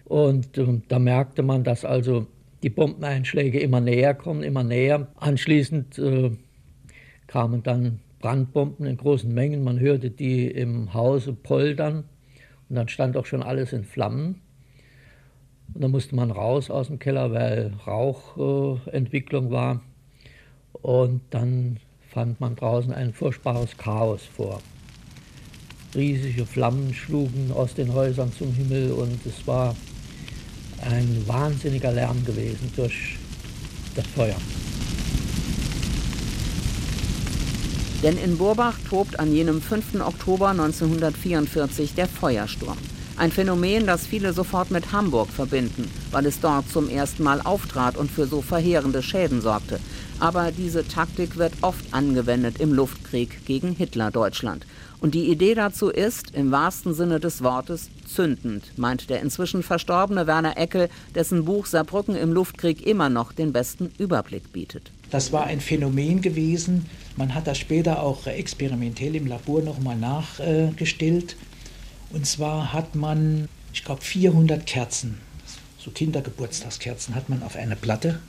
und 0.03 0.57
äh, 0.57 0.81
da 0.89 0.99
merkte 0.99 1.41
man, 1.41 1.63
dass 1.63 1.85
also 1.85 2.27
die 2.63 2.69
Bombeneinschläge 2.69 3.59
immer 3.59 3.79
näher 3.79 4.13
kommen, 4.13 4.43
immer 4.43 4.63
näher. 4.63 5.07
Anschließend 5.15 5.97
äh, 5.99 6.31
kamen 7.27 7.63
dann 7.63 7.99
Brandbomben 8.19 8.85
in 8.85 8.97
großen 8.97 9.33
Mengen. 9.33 9.63
Man 9.63 9.79
hörte 9.79 10.09
die 10.09 10.47
im 10.47 10.93
Hause 10.93 11.33
poltern 11.33 12.03
und 12.69 12.75
dann 12.75 12.89
stand 12.89 13.15
auch 13.17 13.25
schon 13.25 13.43
alles 13.43 13.73
in 13.73 13.85
Flammen. 13.85 14.41
Und 15.73 15.83
dann 15.83 15.91
musste 15.91 16.15
man 16.15 16.31
raus 16.31 16.69
aus 16.69 16.87
dem 16.87 16.99
Keller, 16.99 17.31
weil 17.31 17.73
Rauchentwicklung 17.85 19.47
äh, 19.47 19.51
war. 19.51 19.81
Und 20.73 21.21
dann 21.29 21.77
fand 22.09 22.39
man 22.39 22.55
draußen 22.55 22.91
ein 22.91 23.13
furchtbares 23.13 23.77
Chaos 23.77 24.23
vor. 24.25 24.61
Riesige 25.95 26.45
Flammen 26.45 26.93
schlugen 26.93 27.51
aus 27.53 27.73
den 27.73 27.93
Häusern 27.93 28.31
zum 28.31 28.53
Himmel 28.53 28.91
und 28.91 29.25
es 29.25 29.47
war 29.47 29.75
ein 30.81 31.24
wahnsinniger 31.27 31.91
Lärm 31.91 32.24
gewesen 32.25 32.71
durch 32.75 33.17
das 33.95 34.05
Feuer. 34.15 34.36
Denn 38.01 38.17
in 38.17 38.38
Burbach 38.38 38.75
tobt 38.89 39.19
an 39.19 39.33
jenem 39.33 39.62
5. 39.62 40.01
Oktober 40.01 40.50
1944 40.50 41.95
der 41.95 42.07
Feuersturm. 42.07 42.77
Ein 43.17 43.31
Phänomen, 43.31 43.86
das 43.86 44.07
viele 44.07 44.31
sofort 44.31 44.71
mit 44.71 44.93
Hamburg 44.93 45.29
verbinden, 45.29 45.91
weil 46.12 46.25
es 46.25 46.39
dort 46.39 46.69
zum 46.69 46.88
ersten 46.88 47.24
Mal 47.24 47.41
auftrat 47.41 47.98
und 47.98 48.09
für 48.09 48.25
so 48.25 48.41
verheerende 48.41 49.03
Schäden 49.03 49.41
sorgte. 49.41 49.81
Aber 50.19 50.51
diese 50.51 50.85
Taktik 50.85 51.38
wird 51.38 51.53
oft 51.61 51.93
angewendet 51.93 52.59
im 52.59 52.73
Luftkrieg 52.73 53.45
gegen 53.45 53.73
Hitler-Deutschland. 53.73 54.65
Und 55.01 55.15
die 55.15 55.31
Idee 55.31 55.55
dazu 55.55 55.89
ist, 55.89 56.31
im 56.35 56.51
wahrsten 56.51 56.93
Sinne 56.93 57.21
des 57.21 57.41
Wortes, 57.41 57.89
zündend, 58.05 58.77
meint 58.77 59.09
der 59.09 59.21
inzwischen 59.21 59.63
verstorbene 59.63 60.27
Werner 60.27 60.57
Eckel, 60.57 60.89
dessen 61.15 61.45
Buch 61.45 61.67
Saarbrücken 61.67 62.15
im 62.15 62.33
Luftkrieg 62.33 62.85
immer 62.85 63.07
noch 63.07 63.31
den 63.31 63.53
besten 63.53 63.91
Überblick 63.97 64.51
bietet. 64.51 64.91
Das 65.09 65.31
war 65.31 65.45
ein 65.45 65.61
Phänomen 65.61 66.21
gewesen. 66.21 66.85
Man 67.15 67.33
hat 67.33 67.47
das 67.47 67.57
später 67.57 68.03
auch 68.03 68.27
experimentell 68.27 69.15
im 69.15 69.25
Labor 69.25 69.61
nochmal 69.61 69.95
nachgestellt. 69.95 71.38
Und 72.11 72.25
zwar 72.25 72.73
hat 72.73 72.93
man, 72.95 73.47
ich 73.73 73.85
glaube, 73.85 74.01
400 74.01 74.65
Kerzen, 74.65 75.17
so 75.77 75.91
Kindergeburtstagskerzen, 75.91 77.15
hat 77.15 77.29
man 77.29 77.41
auf 77.41 77.55
eine 77.55 77.77
Platte 77.77 78.19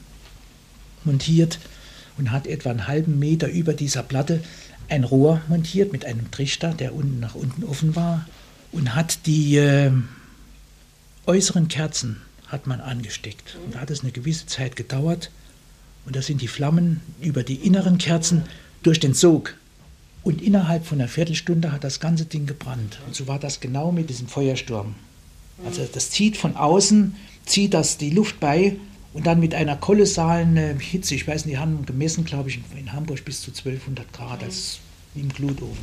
montiert 1.04 1.58
und 2.18 2.30
hat 2.30 2.46
etwa 2.46 2.70
einen 2.70 2.86
halben 2.86 3.18
Meter 3.18 3.48
über 3.48 3.72
dieser 3.72 4.02
Platte 4.02 4.42
ein 4.88 5.04
Rohr 5.04 5.40
montiert 5.48 5.92
mit 5.92 6.04
einem 6.04 6.30
Trichter, 6.30 6.74
der 6.74 6.94
unten 6.94 7.20
nach 7.20 7.34
unten 7.34 7.64
offen 7.64 7.94
war 7.96 8.26
und 8.72 8.94
hat 8.94 9.26
die 9.26 9.56
äh, 9.56 9.92
äußeren 11.26 11.68
Kerzen 11.68 12.20
hat 12.48 12.66
man 12.66 12.80
angesteckt. 12.80 13.56
Und 13.64 13.74
da 13.74 13.80
hat 13.80 13.90
es 13.90 14.02
eine 14.02 14.10
gewisse 14.10 14.46
Zeit 14.46 14.74
gedauert 14.74 15.30
und 16.04 16.16
da 16.16 16.22
sind 16.22 16.42
die 16.42 16.48
Flammen 16.48 17.00
über 17.20 17.44
die 17.44 17.54
inneren 17.54 17.98
Kerzen 17.98 18.42
durch 18.82 18.98
den 18.98 19.14
Sog. 19.14 19.54
Und 20.22 20.42
innerhalb 20.42 20.84
von 20.84 21.00
einer 21.00 21.08
Viertelstunde 21.08 21.72
hat 21.72 21.84
das 21.84 22.00
ganze 22.00 22.26
Ding 22.26 22.46
gebrannt. 22.46 22.98
Und 23.06 23.14
so 23.14 23.26
war 23.26 23.38
das 23.38 23.60
genau 23.60 23.92
mit 23.92 24.10
diesem 24.10 24.28
Feuersturm. 24.28 24.94
Also 25.64 25.86
das 25.90 26.10
zieht 26.10 26.36
von 26.36 26.56
außen, 26.56 27.14
zieht 27.46 27.74
das 27.74 27.96
die 27.96 28.10
Luft 28.10 28.40
bei 28.40 28.76
und 29.12 29.26
dann 29.26 29.40
mit 29.40 29.54
einer 29.54 29.76
kolossalen 29.76 30.56
äh, 30.56 30.74
Hitze, 30.78 31.14
ich 31.14 31.26
weiß 31.26 31.44
nicht, 31.44 31.56
die 31.56 31.58
haben 31.58 31.84
gemessen, 31.84 32.24
glaube 32.24 32.48
ich, 32.48 32.60
in 32.78 32.92
Hamburg 32.92 33.24
bis 33.24 33.40
zu 33.40 33.50
1200 33.50 34.12
Grad, 34.12 34.42
als 34.42 34.78
im 35.14 35.28
Glutofen. 35.28 35.78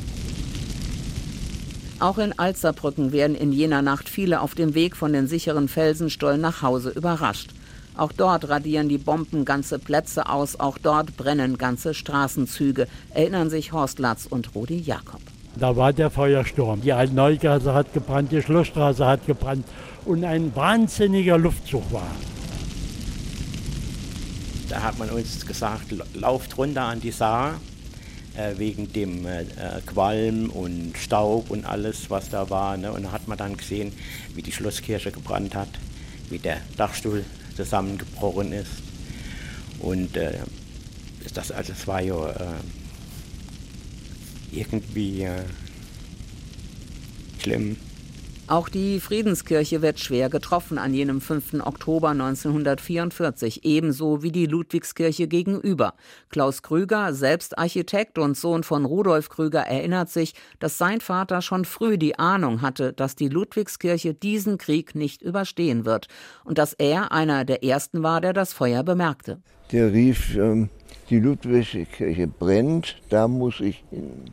Auch 2.00 2.18
in 2.18 2.38
Alzerbrücken 2.38 3.12
werden 3.12 3.36
in 3.36 3.52
jener 3.52 3.82
Nacht 3.82 4.08
viele 4.08 4.40
auf 4.40 4.54
dem 4.54 4.74
Weg 4.74 4.96
von 4.96 5.12
den 5.12 5.26
sicheren 5.26 5.68
Felsenstollen 5.68 6.40
nach 6.40 6.62
Hause 6.62 6.90
überrascht. 6.90 7.50
Auch 7.96 8.12
dort 8.12 8.48
radieren 8.48 8.88
die 8.88 8.98
Bomben 8.98 9.44
ganze 9.44 9.80
Plätze 9.80 10.28
aus, 10.28 10.58
auch 10.58 10.78
dort 10.78 11.16
brennen 11.16 11.58
ganze 11.58 11.94
Straßenzüge, 11.94 12.86
erinnern 13.12 13.50
sich 13.50 13.72
Horst 13.72 13.98
Latz 13.98 14.26
und 14.26 14.54
Rudi 14.54 14.78
Jakob. 14.78 15.20
Da 15.56 15.76
war 15.76 15.92
der 15.92 16.08
Feuersturm. 16.08 16.80
Die 16.80 16.92
Altneugasse 16.92 17.74
hat 17.74 17.92
gebrannt, 17.92 18.30
die 18.30 18.40
Schlossstraße 18.40 19.04
hat 19.04 19.26
gebrannt 19.26 19.66
und 20.04 20.22
ein 20.24 20.54
wahnsinniger 20.54 21.36
Luftzug 21.36 21.92
war. 21.92 22.06
Da 24.68 24.82
hat 24.82 24.98
man 24.98 25.08
uns 25.10 25.46
gesagt, 25.46 25.94
lauft 26.14 26.58
runter 26.58 26.82
an 26.82 27.00
die 27.00 27.10
Saar 27.10 27.60
äh, 28.36 28.58
wegen 28.58 28.92
dem 28.92 29.26
äh, 29.26 29.44
Qualm 29.86 30.50
und 30.50 30.96
Staub 30.96 31.50
und 31.50 31.64
alles, 31.64 32.10
was 32.10 32.28
da 32.28 32.50
war. 32.50 32.76
Ne? 32.76 32.92
Und 32.92 33.04
da 33.04 33.12
hat 33.12 33.28
man 33.28 33.38
dann 33.38 33.56
gesehen, 33.56 33.92
wie 34.34 34.42
die 34.42 34.52
Schlosskirche 34.52 35.10
gebrannt 35.10 35.54
hat, 35.54 35.70
wie 36.28 36.38
der 36.38 36.60
Dachstuhl 36.76 37.24
zusammengebrochen 37.56 38.52
ist. 38.52 38.70
Und 39.80 40.16
äh, 40.16 40.38
das, 41.34 41.50
also 41.50 41.72
es 41.72 41.86
war 41.86 42.00
ja 42.02 42.30
äh, 42.30 42.46
irgendwie 44.52 45.22
äh, 45.22 45.44
schlimm. 47.40 47.76
Auch 48.48 48.70
die 48.70 48.98
Friedenskirche 48.98 49.82
wird 49.82 50.00
schwer 50.00 50.30
getroffen 50.30 50.78
an 50.78 50.94
jenem 50.94 51.20
5. 51.20 51.66
Oktober 51.66 52.08
1944, 52.08 53.66
ebenso 53.66 54.22
wie 54.22 54.32
die 54.32 54.46
Ludwigskirche 54.46 55.28
gegenüber. 55.28 55.92
Klaus 56.30 56.62
Krüger, 56.62 57.12
selbst 57.12 57.58
Architekt 57.58 58.18
und 58.18 58.38
Sohn 58.38 58.62
von 58.62 58.86
Rudolf 58.86 59.28
Krüger, 59.28 59.66
erinnert 59.66 60.08
sich, 60.08 60.32
dass 60.60 60.78
sein 60.78 61.02
Vater 61.02 61.42
schon 61.42 61.66
früh 61.66 61.98
die 61.98 62.18
Ahnung 62.18 62.62
hatte, 62.62 62.94
dass 62.94 63.16
die 63.16 63.28
Ludwigskirche 63.28 64.14
diesen 64.14 64.56
Krieg 64.56 64.94
nicht 64.94 65.20
überstehen 65.20 65.84
wird 65.84 66.08
und 66.42 66.56
dass 66.56 66.72
er 66.72 67.12
einer 67.12 67.44
der 67.44 67.62
ersten 67.62 68.02
war, 68.02 68.22
der 68.22 68.32
das 68.32 68.54
Feuer 68.54 68.82
bemerkte. 68.82 69.42
Der 69.72 69.92
rief, 69.92 70.34
ähm, 70.38 70.70
die 71.10 71.20
Ludwigskirche 71.20 72.26
brennt, 72.26 72.96
da 73.10 73.28
muss 73.28 73.60
ich 73.60 73.84
hin. 73.90 74.30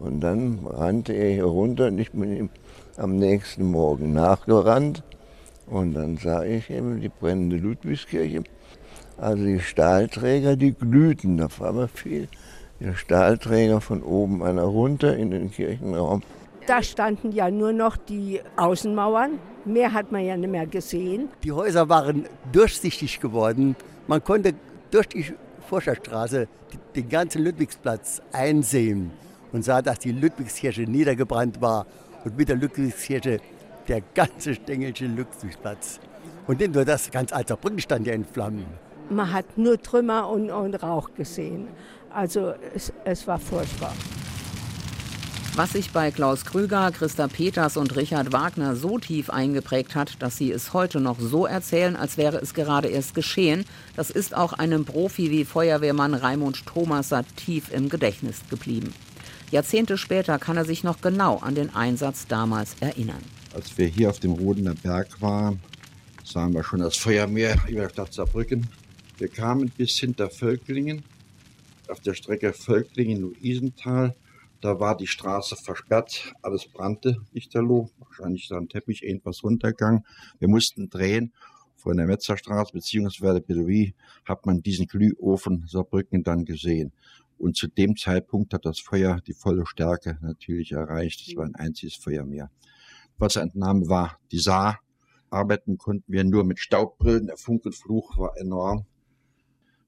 Und 0.00 0.20
dann 0.20 0.60
rannte 0.64 1.12
er 1.12 1.30
hier 1.30 1.44
runter 1.44 1.92
ich 1.92 2.12
bin 2.12 2.34
ihm 2.34 2.50
am 2.98 3.16
nächsten 3.16 3.70
Morgen 3.70 4.12
nachgerannt. 4.12 5.02
Und 5.66 5.94
dann 5.94 6.16
sah 6.16 6.44
ich 6.44 6.70
eben 6.70 7.00
die 7.00 7.08
brennende 7.08 7.56
Ludwigskirche. 7.56 8.42
Also 9.16 9.44
die 9.44 9.60
Stahlträger, 9.60 10.56
die 10.56 10.72
glühten, 10.72 11.38
da 11.38 11.48
war 11.58 11.68
aber 11.68 11.88
viel. 11.88 12.28
Die 12.80 12.94
Stahlträger 12.94 13.80
von 13.80 14.02
oben 14.02 14.42
einer 14.42 14.62
runter 14.62 15.16
in 15.16 15.30
den 15.30 15.50
Kirchenraum. 15.50 16.22
Da 16.66 16.82
standen 16.82 17.32
ja 17.32 17.50
nur 17.50 17.72
noch 17.72 17.96
die 17.96 18.40
Außenmauern. 18.56 19.38
Mehr 19.64 19.92
hat 19.92 20.12
man 20.12 20.24
ja 20.24 20.36
nicht 20.36 20.50
mehr 20.50 20.66
gesehen. 20.66 21.28
Die 21.42 21.52
Häuser 21.52 21.88
waren 21.88 22.26
durchsichtig 22.52 23.20
geworden. 23.20 23.74
Man 24.06 24.22
konnte 24.22 24.54
durch 24.90 25.08
die 25.08 25.24
Forscherstraße 25.68 26.46
den 26.94 27.08
ganzen 27.08 27.44
Ludwigsplatz 27.44 28.22
einsehen 28.32 29.10
und 29.52 29.64
sah, 29.64 29.82
dass 29.82 29.98
die 29.98 30.12
Ludwigskirche 30.12 30.82
niedergebrannt 30.82 31.60
war 31.60 31.86
und 32.24 32.36
mit 32.36 32.48
der 32.48 32.56
Ludwigskirche 32.56 33.40
der 33.88 34.02
ganze 34.14 34.54
Stengelsche 34.54 35.06
Ludwigsplatz. 35.06 36.00
Und 36.46 36.60
nicht 36.60 36.74
nur 36.74 36.84
das, 36.84 37.10
ganz 37.10 37.32
Alzerbrücken 37.32 37.78
stand 37.78 38.06
ja 38.06 38.14
in 38.14 38.24
Flammen. 38.24 38.66
Man 39.10 39.32
hat 39.32 39.56
nur 39.56 39.80
Trümmer 39.80 40.28
und, 40.28 40.50
und 40.50 40.82
Rauch 40.82 41.10
gesehen. 41.14 41.68
Also 42.10 42.54
es, 42.74 42.92
es 43.04 43.26
war 43.26 43.38
furchtbar. 43.38 43.94
Was 45.58 45.72
sich 45.72 45.90
bei 45.90 46.12
Klaus 46.12 46.44
Krüger, 46.44 46.92
Christa 46.92 47.26
Peters 47.26 47.76
und 47.76 47.96
Richard 47.96 48.32
Wagner 48.32 48.76
so 48.76 48.98
tief 48.98 49.28
eingeprägt 49.28 49.96
hat, 49.96 50.22
dass 50.22 50.36
sie 50.36 50.52
es 50.52 50.72
heute 50.72 51.00
noch 51.00 51.18
so 51.18 51.46
erzählen, 51.46 51.96
als 51.96 52.16
wäre 52.16 52.36
es 52.38 52.54
gerade 52.54 52.86
erst 52.86 53.14
geschehen, 53.14 53.64
das 53.96 54.10
ist 54.10 54.36
auch 54.36 54.52
einem 54.52 54.84
Profi 54.84 55.32
wie 55.32 55.44
Feuerwehrmann 55.44 56.14
Raimund 56.14 56.64
Thomaser 56.64 57.24
tief 57.34 57.72
im 57.72 57.88
Gedächtnis 57.88 58.42
geblieben. 58.48 58.94
Jahrzehnte 59.50 59.96
später 59.96 60.38
kann 60.38 60.56
er 60.56 60.64
sich 60.64 60.84
noch 60.84 61.00
genau 61.00 61.38
an 61.38 61.54
den 61.54 61.74
Einsatz 61.74 62.26
damals 62.26 62.76
erinnern. 62.80 63.22
Als 63.54 63.76
wir 63.78 63.86
hier 63.86 64.10
auf 64.10 64.20
dem 64.20 64.32
Rodener 64.32 64.74
Berg 64.74 65.22
waren, 65.22 65.60
sahen 66.22 66.52
wir 66.52 66.62
schon 66.62 66.80
das 66.80 66.96
Feuermeer 66.96 67.56
über 67.68 67.82
der 67.82 67.88
Stadt 67.88 68.12
Saarbrücken. 68.12 68.66
Wir 69.16 69.28
kamen 69.28 69.70
bis 69.70 69.98
hinter 69.98 70.28
Völklingen, 70.28 71.02
auf 71.88 72.00
der 72.00 72.14
Strecke 72.14 72.52
Völklingen-Luisenthal. 72.52 74.14
Da 74.60 74.80
war 74.80 74.96
die 74.96 75.06
Straße 75.06 75.56
versperrt, 75.56 76.34
alles 76.42 76.66
brannte 76.66 77.16
lichterloh, 77.32 77.90
wahrscheinlich 77.98 78.48
da 78.48 78.58
ein 78.58 78.68
Teppich, 78.68 79.02
irgendwas 79.02 79.42
runtergegangen. 79.42 80.04
Wir 80.40 80.48
mussten 80.48 80.90
drehen 80.90 81.32
von 81.76 81.96
der 81.96 82.06
Metzerstraße 82.06 82.72
bzw. 82.72 83.40
Bedowie 83.40 83.94
hat 84.24 84.44
man 84.44 84.62
diesen 84.62 84.86
Glühofen 84.86 85.64
Saarbrücken 85.66 86.22
dann 86.22 86.44
gesehen. 86.44 86.92
Und 87.38 87.56
zu 87.56 87.68
dem 87.68 87.96
Zeitpunkt 87.96 88.52
hat 88.52 88.66
das 88.66 88.80
Feuer 88.80 89.20
die 89.26 89.32
volle 89.32 89.64
Stärke 89.64 90.18
natürlich 90.20 90.72
erreicht. 90.72 91.26
Es 91.26 91.36
war 91.36 91.44
ein 91.44 91.54
einziges 91.54 91.94
Feuer 91.94 92.24
mehr. 92.24 92.50
Wasserentnahme 93.16 93.88
war 93.88 94.18
die 94.32 94.40
Saar. 94.40 94.80
Arbeiten 95.30 95.78
konnten 95.78 96.12
wir 96.12 96.24
nur 96.24 96.44
mit 96.44 96.58
Staubbrillen. 96.58 97.26
Der 97.26 97.36
Funkelfluch 97.36 98.18
war 98.18 98.36
enorm. 98.36 98.86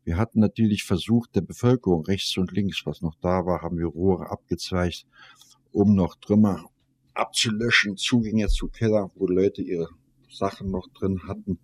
Wir 0.05 0.17
hatten 0.17 0.41
natürlich 0.41 0.85
versucht, 0.85 1.35
der 1.35 1.41
Bevölkerung 1.41 2.05
rechts 2.05 2.37
und 2.37 2.53
links, 2.53 2.87
was 2.87 3.03
noch 3.03 3.17
da 3.21 3.45
war, 3.45 3.63
haben 3.63 3.79
wir 3.79 3.87
Rohre 3.87 4.31
abgezweigt, 4.31 5.07
um 5.73 5.95
noch 5.95 6.17
Trümmer 6.17 6.65
abzulöschen, 7.15 7.97
Zugänge 7.97 8.49
zu 8.49 8.69
Keller, 8.69 9.11
wo 9.15 9.27
Leute 9.27 9.63
ihre 9.63 9.89
Sachen 10.31 10.71
noch 10.71 10.89
drin 10.89 11.21
hatten, 11.27 11.59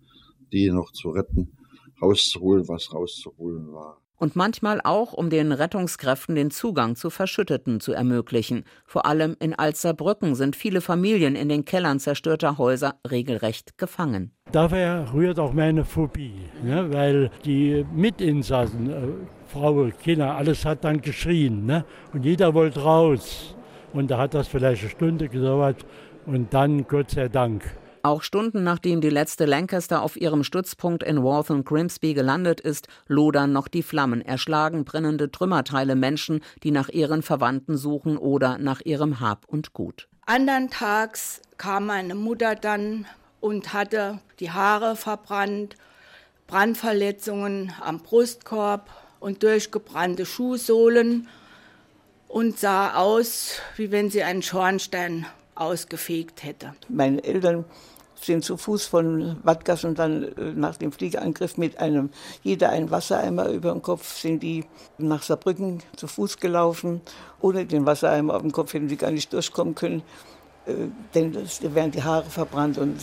die 0.51 0.69
noch 0.69 0.91
zu 0.91 1.09
retten, 1.09 1.57
rauszuholen, 2.01 2.67
was 2.67 2.93
rauszuholen 2.93 3.71
war 3.71 4.01
und 4.17 4.35
manchmal 4.35 4.81
auch, 4.83 5.13
um 5.13 5.29
den 5.29 5.51
Rettungskräften 5.51 6.35
den 6.35 6.51
Zugang 6.51 6.95
zu 6.95 7.09
Verschütteten 7.09 7.79
zu 7.79 7.93
ermöglichen. 7.93 8.65
Vor 8.85 9.05
allem 9.05 9.35
in 9.39 9.53
Alzerbrücken 9.53 10.35
sind 10.35 10.55
viele 10.55 10.81
Familien 10.81 11.35
in 11.35 11.49
den 11.49 11.65
Kellern 11.65 11.99
zerstörter 11.99 12.57
Häuser 12.57 12.95
regelrecht 13.09 13.77
gefangen. 13.77 14.31
Daher 14.51 15.13
rührt 15.13 15.39
auch 15.39 15.53
meine 15.53 15.85
Phobie, 15.85 16.33
ne? 16.63 16.91
weil 16.91 17.29
die 17.45 17.85
Mitinsassen, 17.93 18.89
äh, 18.89 18.93
Frauen, 19.47 19.93
Kinder, 19.97 20.35
alles 20.35 20.65
hat 20.65 20.83
dann 20.83 21.01
geschrien 21.01 21.65
ne? 21.65 21.85
und 22.13 22.25
jeder 22.25 22.53
wollte 22.53 22.81
raus. 22.81 23.55
Und 23.93 24.11
da 24.11 24.17
hat 24.17 24.33
das 24.33 24.47
vielleicht 24.47 24.81
eine 24.81 24.91
Stunde 24.91 25.29
gedauert 25.29 25.85
und 26.25 26.53
dann, 26.53 26.85
Gott 26.87 27.11
sei 27.11 27.29
Dank, 27.29 27.63
auch 28.07 28.23
Stunden 28.23 28.63
nachdem 28.63 29.01
die 29.01 29.09
letzte 29.09 29.45
Lancaster 29.45 30.01
auf 30.01 30.15
ihrem 30.15 30.43
Stützpunkt 30.43 31.03
in 31.03 31.23
Waltham 31.23 31.63
Grimsby 31.63 32.13
gelandet 32.13 32.61
ist, 32.61 32.87
lodern 33.07 33.51
noch 33.51 33.67
die 33.67 33.83
Flammen, 33.83 34.21
erschlagen 34.21 34.85
brennende 34.85 35.31
Trümmerteile 35.31 35.95
Menschen, 35.95 36.41
die 36.63 36.71
nach 36.71 36.89
ihren 36.89 37.21
Verwandten 37.21 37.77
suchen 37.77 38.17
oder 38.17 38.57
nach 38.57 38.81
ihrem 38.81 39.19
Hab 39.19 39.45
und 39.47 39.73
Gut. 39.73 40.07
Andern 40.25 40.69
Tags 40.69 41.41
kam 41.57 41.87
meine 41.87 42.15
Mutter 42.15 42.55
dann 42.55 43.05
und 43.39 43.73
hatte 43.73 44.19
die 44.39 44.51
Haare 44.51 44.95
verbrannt, 44.95 45.75
Brandverletzungen 46.47 47.73
am 47.81 47.99
Brustkorb 47.99 48.89
und 49.19 49.43
durchgebrannte 49.43 50.25
Schuhsohlen 50.25 51.27
und 52.27 52.59
sah 52.59 52.95
aus, 52.95 53.59
wie 53.75 53.91
wenn 53.91 54.09
sie 54.09 54.23
einen 54.23 54.41
Schornstein 54.41 55.25
ausgefegt 55.55 56.43
hätte. 56.43 56.73
Meine 56.87 57.23
Eltern 57.23 57.65
sind 58.21 58.43
zu 58.43 58.57
Fuß 58.57 58.85
von 58.85 59.37
Wattgas 59.43 59.83
und 59.83 59.99
dann 59.99 60.23
äh, 60.23 60.53
nach 60.55 60.77
dem 60.77 60.91
Fliegerangriff 60.91 61.57
mit 61.57 61.79
einem, 61.79 62.09
jeder 62.43 62.69
einen 62.69 62.91
Wassereimer 62.91 63.49
über 63.49 63.71
dem 63.71 63.81
Kopf, 63.81 64.17
sind 64.17 64.43
die 64.43 64.65
nach 64.97 65.23
Saarbrücken 65.23 65.83
zu 65.95 66.07
Fuß 66.07 66.37
gelaufen. 66.37 67.01
Ohne 67.41 67.65
den 67.65 67.85
Wassereimer 67.85 68.35
auf 68.35 68.41
dem 68.41 68.51
Kopf 68.51 68.73
hätten 68.73 68.89
sie 68.89 68.97
gar 68.97 69.11
nicht 69.11 69.31
durchkommen 69.33 69.75
können. 69.75 70.01
Äh, 70.65 70.87
denn 71.15 71.33
es 71.35 71.61
wären 71.61 71.91
die 71.91 72.03
Haare 72.03 72.29
verbrannt 72.29 72.77
und 72.77 72.97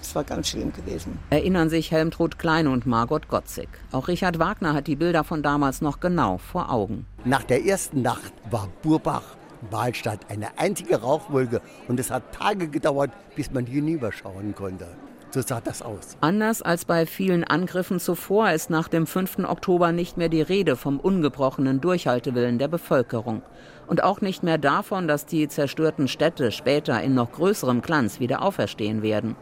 es 0.00 0.14
war 0.14 0.24
ganz 0.24 0.48
schlimm 0.48 0.72
gewesen. 0.72 1.18
Erinnern 1.30 1.68
sich 1.68 1.90
Helmtrud 1.90 2.38
Klein 2.38 2.66
und 2.66 2.86
Margot 2.86 3.28
Gotzig. 3.28 3.68
Auch 3.92 4.08
Richard 4.08 4.38
Wagner 4.38 4.72
hat 4.72 4.86
die 4.86 4.96
Bilder 4.96 5.24
von 5.24 5.42
damals 5.42 5.82
noch 5.82 6.00
genau 6.00 6.38
vor 6.38 6.70
Augen. 6.70 7.06
Nach 7.24 7.42
der 7.42 7.64
ersten 7.66 8.02
Nacht 8.02 8.32
war 8.50 8.68
Burbach 8.82 9.36
Wahlstadt 9.70 10.20
eine 10.28 10.58
einzige 10.58 11.00
Rauchwolke 11.00 11.60
und 11.88 12.00
es 12.00 12.10
hat 12.10 12.32
Tage 12.32 12.68
gedauert, 12.68 13.10
bis 13.36 13.50
man 13.50 13.66
hinüberschauen 13.66 14.54
konnte. 14.54 14.86
So 15.30 15.40
sah 15.40 15.62
das 15.62 15.80
aus. 15.80 16.18
Anders 16.20 16.60
als 16.60 16.84
bei 16.84 17.06
vielen 17.06 17.42
Angriffen 17.42 17.98
zuvor 17.98 18.50
ist 18.50 18.68
nach 18.68 18.88
dem 18.88 19.06
5. 19.06 19.38
Oktober 19.44 19.90
nicht 19.90 20.18
mehr 20.18 20.28
die 20.28 20.42
Rede 20.42 20.76
vom 20.76 21.00
ungebrochenen 21.00 21.80
Durchhaltewillen 21.80 22.58
der 22.58 22.68
Bevölkerung. 22.68 23.40
Und 23.86 24.04
auch 24.04 24.20
nicht 24.20 24.42
mehr 24.42 24.58
davon, 24.58 25.08
dass 25.08 25.24
die 25.24 25.48
zerstörten 25.48 26.06
Städte 26.06 26.52
später 26.52 27.00
in 27.02 27.14
noch 27.14 27.32
größerem 27.32 27.80
Glanz 27.80 28.20
wieder 28.20 28.42
auferstehen 28.42 29.02
werden. 29.02 29.36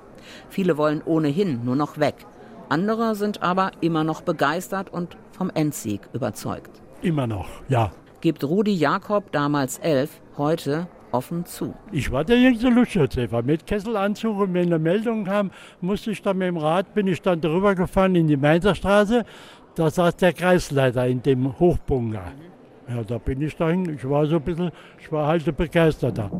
Viele 0.48 0.76
wollen 0.76 1.02
ohnehin 1.04 1.64
nur 1.64 1.76
noch 1.76 1.98
weg. 1.98 2.14
Andere 2.68 3.16
sind 3.16 3.42
aber 3.42 3.72
immer 3.80 4.04
noch 4.04 4.20
begeistert 4.20 4.92
und 4.92 5.16
vom 5.32 5.50
Endsieg 5.50 6.02
überzeugt. 6.12 6.70
Immer 7.02 7.26
noch, 7.26 7.48
ja 7.68 7.90
gibt 8.20 8.44
Rudi 8.44 8.74
Jakob, 8.74 9.32
damals 9.32 9.78
elf, 9.78 10.20
heute 10.36 10.86
offen 11.12 11.44
zu. 11.44 11.74
Ich 11.92 12.10
war 12.10 12.24
der 12.24 12.38
jüngste 12.38 12.68
Luftschutzhelfer 12.68 13.42
mit 13.42 13.66
Kesselanzug 13.66 14.38
und 14.38 14.54
wenn 14.54 14.66
eine 14.66 14.78
Meldung 14.78 15.24
kam, 15.24 15.50
musste 15.80 16.12
ich 16.12 16.22
dann 16.22 16.38
mit 16.38 16.48
dem 16.48 16.56
Rad, 16.56 16.94
bin 16.94 17.06
ich 17.06 17.20
dann 17.22 17.40
drüber 17.40 17.74
gefahren 17.74 18.14
in 18.14 18.26
die 18.26 18.36
Mainzer 18.36 18.74
Straße. 18.74 19.24
Da 19.74 19.90
saß 19.90 20.16
der 20.16 20.32
Kreisleiter 20.32 21.06
in 21.06 21.22
dem 21.22 21.58
Hochbunker. 21.58 22.32
Ja, 22.88 23.04
da 23.04 23.18
bin 23.18 23.40
ich 23.40 23.56
dahin. 23.56 23.94
Ich 23.94 24.08
war 24.08 24.26
so 24.26 24.36
ein 24.36 24.42
bisschen, 24.42 24.70
ich 24.98 25.10
war 25.12 25.26
halt 25.26 25.46
ein 25.46 25.54
Begeisterter. 25.54 26.30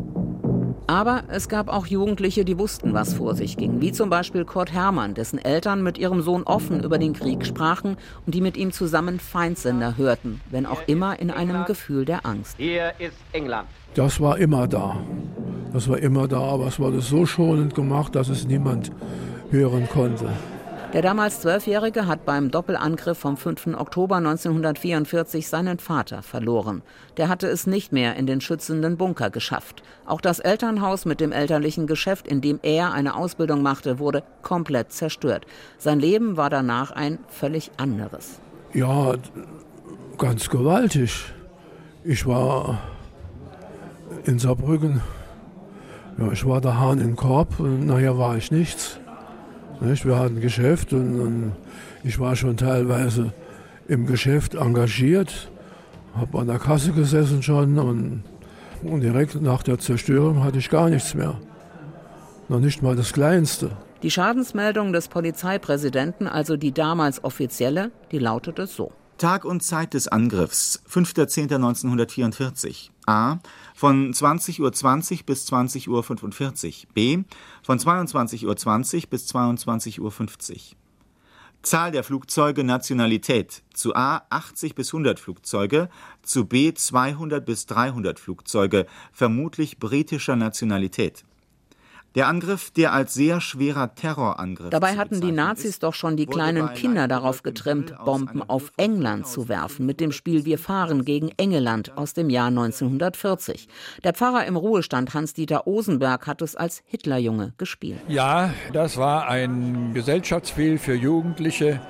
Aber 0.91 1.23
es 1.29 1.49
gab 1.49 1.69
auch 1.69 1.87
Jugendliche, 1.87 2.45
die 2.45 2.59
wussten, 2.59 2.95
was 2.95 3.15
vor 3.15 3.37
sich 3.37 3.57
ging, 3.57 3.81
wie 3.81 3.93
zum 3.93 4.11
Beispiel 4.11 4.45
Kurt 4.45 4.73
Hermann, 4.73 5.15
dessen 5.15 5.39
Eltern 5.39 5.85
mit 5.85 5.99
ihrem 5.99 6.21
Sohn 6.21 6.43
offen 6.43 6.83
über 6.83 6.99
den 6.99 7.13
Krieg 7.13 7.47
sprachen 7.47 7.97
und 8.27 8.35
die 8.35 8.41
mit 8.41 8.57
ihm 8.57 8.73
zusammen 8.73 9.21
Feindsender 9.21 9.97
hörten, 9.97 10.41
wenn 10.51 10.67
auch 10.67 10.83
immer 10.89 11.21
in 11.21 11.31
einem 11.31 11.65
Gefühl 11.65 12.07
der 12.07 12.27
Angst. 12.27 12.57
Hier 12.57 12.93
ist 12.99 13.15
England. 13.31 13.69
Das 13.95 14.21
war 14.21 14.39
immer 14.39 14.67
da. 14.67 14.97
Das 15.73 15.89
war 15.89 15.99
immer 15.99 16.27
da, 16.27 16.41
aber 16.41 16.67
es 16.67 16.81
wurde 16.81 17.01
so 17.01 17.25
schonend 17.25 17.77
gemacht, 17.77 18.17
dass 18.17 18.29
es 18.29 18.49
niemand 18.49 18.91
hören 19.53 19.89
konnte. 19.89 20.29
Der 20.93 21.03
damals 21.03 21.41
Zwölfjährige 21.41 22.09
hat 22.09 22.25
beim 22.25 22.51
Doppelangriff 22.51 23.17
vom 23.17 23.37
5. 23.37 23.79
Oktober 23.79 24.17
1944 24.17 25.47
seinen 25.47 25.79
Vater 25.79 26.25
verloren. 26.25 26.83
Der 27.17 27.29
hatte 27.29 27.47
es 27.47 27.69
nicht 27.69 27.93
mehr 27.93 28.17
in 28.17 28.27
den 28.27 28.41
schützenden 28.41 28.97
Bunker 28.97 29.31
geschafft. 29.31 29.85
Auch 30.05 30.21
das 30.21 30.41
Elternhaus 30.41 31.05
mit 31.05 31.21
dem 31.21 31.31
elterlichen 31.31 31.87
Geschäft, 31.87 32.27
in 32.27 32.41
dem 32.41 32.59
er 32.63 32.93
eine 32.93 33.15
Ausbildung 33.15 33.63
machte, 33.63 34.01
wurde 34.01 34.25
komplett 34.43 34.93
zerstört. 34.93 35.47
Sein 35.79 36.01
Leben 36.01 36.37
war 36.37 36.51
danach 36.51 36.91
ein 36.91 37.21
völlig 37.29 37.71
anderes. 37.77 38.41
Ja, 38.75 39.15
ganz 40.19 40.51
gewaltig. 40.51 41.33
Ich 42.03 42.27
war 42.27 42.81
in 44.25 44.41
Saarbrücken. 44.41 45.03
Ja, 46.19 46.33
ich 46.33 46.45
war 46.45 46.61
der 46.61 46.81
Hahn 46.81 47.01
im 47.01 47.15
Korb 47.15 47.61
nachher 47.61 48.19
war 48.19 48.37
ich 48.37 48.51
nichts. 48.51 48.99
Nicht? 49.81 50.05
Wir 50.05 50.19
hatten 50.19 50.41
Geschäft 50.41 50.93
und, 50.93 51.21
und, 51.21 51.53
ich 52.03 52.19
war 52.19 52.37
schon 52.37 52.57
teilweise 52.57 53.33
im 53.89 54.07
Geschäft 54.07 54.55
engagiert, 54.55 55.51
habe 56.15 56.39
an 56.39 56.47
der 56.47 56.59
Kasse 56.59 56.93
gesessen 56.93 57.43
schon 57.43 57.79
und, 57.79 58.23
und 58.83 59.01
direkt 59.01 59.41
nach 59.41 59.63
der 59.63 59.79
Zerstörung 59.79 60.43
hatte 60.43 60.59
ich 60.59 60.71
gar 60.71 60.89
nichts 60.89 61.15
mehr. 61.15 61.39
Noch 62.49 62.61
nicht 62.61 62.83
mal 62.83 62.97
das 62.97 63.13
Kleinste. 63.13 63.71
Die 64.03 64.11
Schadensmeldung 64.11 64.93
des 64.93 65.09
Polizeipräsidenten, 65.09 66.27
also 66.27 66.57
die 66.57 66.73
damals 66.73 67.23
offizielle, 67.23 67.91
die 68.13 68.19
lautete 68.19 68.67
so. 68.67 68.93
Tag 69.19 69.45
und 69.45 69.63
Zeit 69.63 69.93
des 69.93 70.09
Angriffs, 70.09 70.83
5.10.1944. 70.91 72.89
A. 73.11 73.41
Von 73.75 74.13
20.20 74.13 74.61
Uhr 74.61 75.27
bis 75.27 75.51
20.45 75.51 75.89
Uhr. 75.89 76.89
B. 76.95 77.23
Von 77.63 77.79
22.20 77.79 78.47
Uhr 78.47 79.11
bis 79.11 79.35
22.50 79.35 80.01
Uhr. 80.01 80.77
Zahl 81.63 81.91
der 81.91 82.05
Flugzeuge 82.05 82.65
Nationalität. 82.65 83.63
Zu 83.75 83.95
A 83.95 84.23
80 84.31 84.75
bis 84.75 84.95
100 84.95 85.21
Flugzeuge, 85.21 85.91
zu 86.23 86.47
B 86.47 86.73
200 86.73 87.45
bis 87.45 87.67
300 87.67 88.19
Flugzeuge, 88.19 88.87
vermutlich 89.13 89.79
britischer 89.79 90.37
Nationalität. 90.37 91.25
Der 92.17 92.27
Angriff, 92.27 92.73
der 92.73 92.93
als 92.93 93.15
sehr 93.15 93.41
schwerer 93.41 93.95
Terrorangriff. 93.95 94.71
Dabei 94.71 94.97
hatten 94.97 95.21
die 95.21 95.31
Nazis 95.31 95.79
doch 95.79 95.95
schon 95.95 96.17
die 96.17 96.27
kleinen 96.27 96.75
Kinder 96.75 97.07
darauf 97.07 97.43
getrimmt, 97.43 97.95
Bomben 98.05 98.43
auf 98.43 98.73
England 98.77 99.29
zu 99.29 99.49
werfen, 99.49 99.87
mit 99.87 100.01
dem 100.01 100.11
Spiel 100.11 100.45
Wir 100.45 100.59
fahren 100.59 101.05
gegen 101.05 101.31
England 101.37 101.97
aus 101.97 102.13
dem 102.13 102.29
Jahr 102.29 102.49
1940. 102.49 103.69
Der 104.03 104.13
Pfarrer 104.13 104.45
im 104.47 104.57
Ruhestand 104.57 105.15
Hans-Dieter 105.15 105.69
Osenberg 105.69 106.27
hat 106.27 106.43
es 106.43 106.57
als 106.57 106.83
Hitlerjunge 106.87 107.53
gespielt. 107.59 108.01
Ja, 108.09 108.53
das 108.73 108.97
war 108.97 109.29
ein 109.29 109.95
Gesellschaftsspiel 109.95 110.79
für 110.79 110.95
Jugendliche 110.95 111.81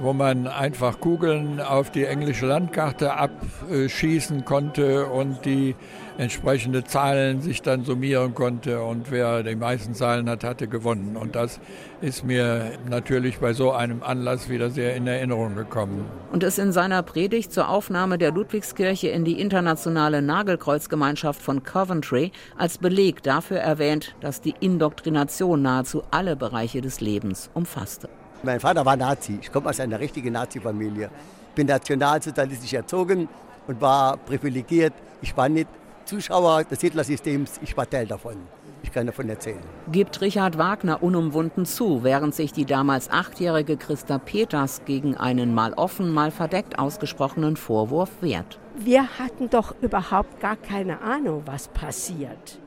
wo 0.00 0.12
man 0.12 0.46
einfach 0.46 1.00
Kugeln 1.00 1.60
auf 1.60 1.90
die 1.90 2.04
englische 2.04 2.46
Landkarte 2.46 3.12
abschießen 3.14 4.44
konnte 4.44 5.06
und 5.06 5.44
die 5.44 5.74
entsprechende 6.20 6.84
Zahlen 6.84 7.40
sich 7.40 7.62
dann 7.62 7.84
summieren 7.84 8.34
konnte 8.34 8.82
und 8.82 9.10
wer 9.10 9.42
die 9.42 9.56
meisten 9.56 9.94
Zahlen 9.94 10.28
hat, 10.28 10.44
hatte 10.44 10.68
gewonnen. 10.68 11.16
Und 11.16 11.34
das 11.34 11.60
ist 12.02 12.24
mir 12.24 12.72
natürlich 12.90 13.38
bei 13.38 13.54
so 13.54 13.72
einem 13.72 14.02
Anlass 14.02 14.50
wieder 14.50 14.68
sehr 14.68 14.94
in 14.96 15.06
Erinnerung 15.06 15.54
gekommen. 15.56 16.04
Und 16.30 16.44
es 16.44 16.58
in 16.58 16.72
seiner 16.72 17.02
Predigt 17.02 17.54
zur 17.54 17.70
Aufnahme 17.70 18.18
der 18.18 18.32
Ludwigskirche 18.32 19.08
in 19.08 19.24
die 19.24 19.40
internationale 19.40 20.20
Nagelkreuzgemeinschaft 20.20 21.40
von 21.40 21.62
Coventry 21.62 22.32
als 22.58 22.76
Beleg 22.76 23.22
dafür 23.22 23.58
erwähnt, 23.58 24.14
dass 24.20 24.42
die 24.42 24.54
Indoktrination 24.60 25.62
nahezu 25.62 26.02
alle 26.10 26.36
Bereiche 26.36 26.82
des 26.82 27.00
Lebens 27.00 27.48
umfasste. 27.54 28.10
Mein 28.42 28.60
Vater 28.60 28.84
war 28.84 28.96
Nazi. 28.96 29.38
Ich 29.40 29.50
komme 29.50 29.70
aus 29.70 29.80
einer 29.80 29.98
richtigen 29.98 30.34
Nazi-Familie. 30.34 31.08
Bin 31.54 31.66
nationalsozialistisch 31.66 32.74
erzogen 32.74 33.26
und 33.66 33.80
war 33.80 34.18
privilegiert. 34.18 34.92
Ich 35.22 35.34
war 35.34 35.48
nicht 35.48 35.68
Zuschauer 36.10 36.64
des 36.64 36.80
Hitlersystems, 36.80 37.60
ich 37.62 37.76
war 37.76 37.88
Teil 37.88 38.04
davon. 38.04 38.34
Ich 38.82 38.90
kann 38.90 39.06
davon 39.06 39.28
erzählen. 39.28 39.60
Gibt 39.92 40.20
Richard 40.20 40.58
Wagner 40.58 41.04
unumwunden 41.04 41.66
zu, 41.66 42.02
während 42.02 42.34
sich 42.34 42.52
die 42.52 42.64
damals 42.64 43.08
achtjährige 43.08 43.76
Christa 43.76 44.18
Peters 44.18 44.84
gegen 44.84 45.16
einen 45.16 45.54
mal 45.54 45.72
offen, 45.74 46.10
mal 46.12 46.32
verdeckt 46.32 46.80
ausgesprochenen 46.80 47.56
Vorwurf 47.56 48.10
wehrt. 48.22 48.58
Wir 48.74 49.20
hatten 49.20 49.50
doch 49.50 49.76
überhaupt 49.82 50.40
gar 50.40 50.56
keine 50.56 51.00
Ahnung, 51.00 51.42
was 51.46 51.68
passiert. 51.68 52.58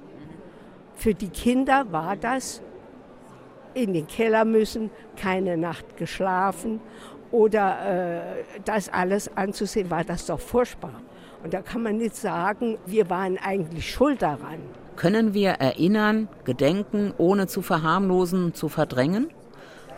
Für 0.95 1.13
die 1.13 1.27
Kinder 1.27 1.91
war 1.91 2.15
das 2.15 2.62
in 3.73 3.91
den 3.91 4.08
Keller 4.08 4.45
müssen, 4.45 4.89
keine 5.17 5.58
Nacht 5.58 5.97
geschlafen 5.97 6.79
oder 7.29 8.21
äh, 8.21 8.43
das 8.63 8.88
alles 8.88 9.36
anzusehen, 9.36 9.91
war 9.91 10.06
das 10.06 10.27
doch 10.27 10.39
furchtbar. 10.39 11.01
Und 11.43 11.53
da 11.53 11.62
kann 11.62 11.84
man 11.84 11.97
nicht 11.97 12.15
sagen, 12.15 12.77
wir 12.86 13.10
waren 13.10 13.38
eigentlich 13.38 13.91
schuld 13.91 14.21
daran. 14.21 14.60
Können 14.95 15.34
wir 15.34 15.51
erinnern, 15.51 16.29
gedenken, 16.45 17.13
ohne 17.17 17.47
zu 17.47 17.62
verharmlosen, 17.62 18.53
zu 18.53 18.69
verdrängen? 18.69 19.27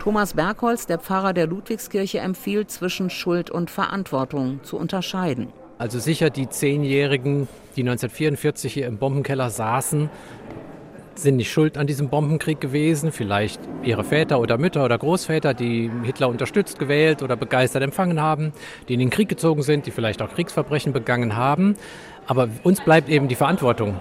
Thomas 0.00 0.34
Bergholz, 0.34 0.86
der 0.86 0.98
Pfarrer 0.98 1.32
der 1.32 1.46
Ludwigskirche, 1.46 2.18
empfiehlt 2.18 2.70
zwischen 2.70 3.10
Schuld 3.10 3.50
und 3.50 3.70
Verantwortung 3.70 4.60
zu 4.62 4.76
unterscheiden. 4.76 5.48
Also 5.78 5.98
sicher 5.98 6.30
die 6.30 6.48
Zehnjährigen, 6.48 7.48
die 7.76 7.82
1944 7.82 8.72
hier 8.72 8.86
im 8.86 8.98
Bombenkeller 8.98 9.50
saßen, 9.50 10.08
sind 11.18 11.36
nicht 11.36 11.50
schuld 11.50 11.78
an 11.78 11.86
diesem 11.86 12.08
Bombenkrieg 12.08 12.60
gewesen. 12.60 13.12
Vielleicht 13.12 13.60
ihre 13.82 14.04
Väter 14.04 14.40
oder 14.40 14.58
Mütter 14.58 14.84
oder 14.84 14.98
Großväter, 14.98 15.54
die 15.54 15.90
Hitler 16.04 16.28
unterstützt, 16.28 16.78
gewählt 16.78 17.22
oder 17.22 17.36
begeistert 17.36 17.82
empfangen 17.82 18.20
haben, 18.20 18.52
die 18.88 18.94
in 18.94 19.00
den 19.00 19.10
Krieg 19.10 19.28
gezogen 19.28 19.62
sind, 19.62 19.86
die 19.86 19.90
vielleicht 19.90 20.22
auch 20.22 20.32
Kriegsverbrechen 20.32 20.92
begangen 20.92 21.36
haben. 21.36 21.76
Aber 22.26 22.48
uns 22.62 22.80
bleibt 22.80 23.08
eben 23.08 23.28
die 23.28 23.34
Verantwortung 23.34 24.00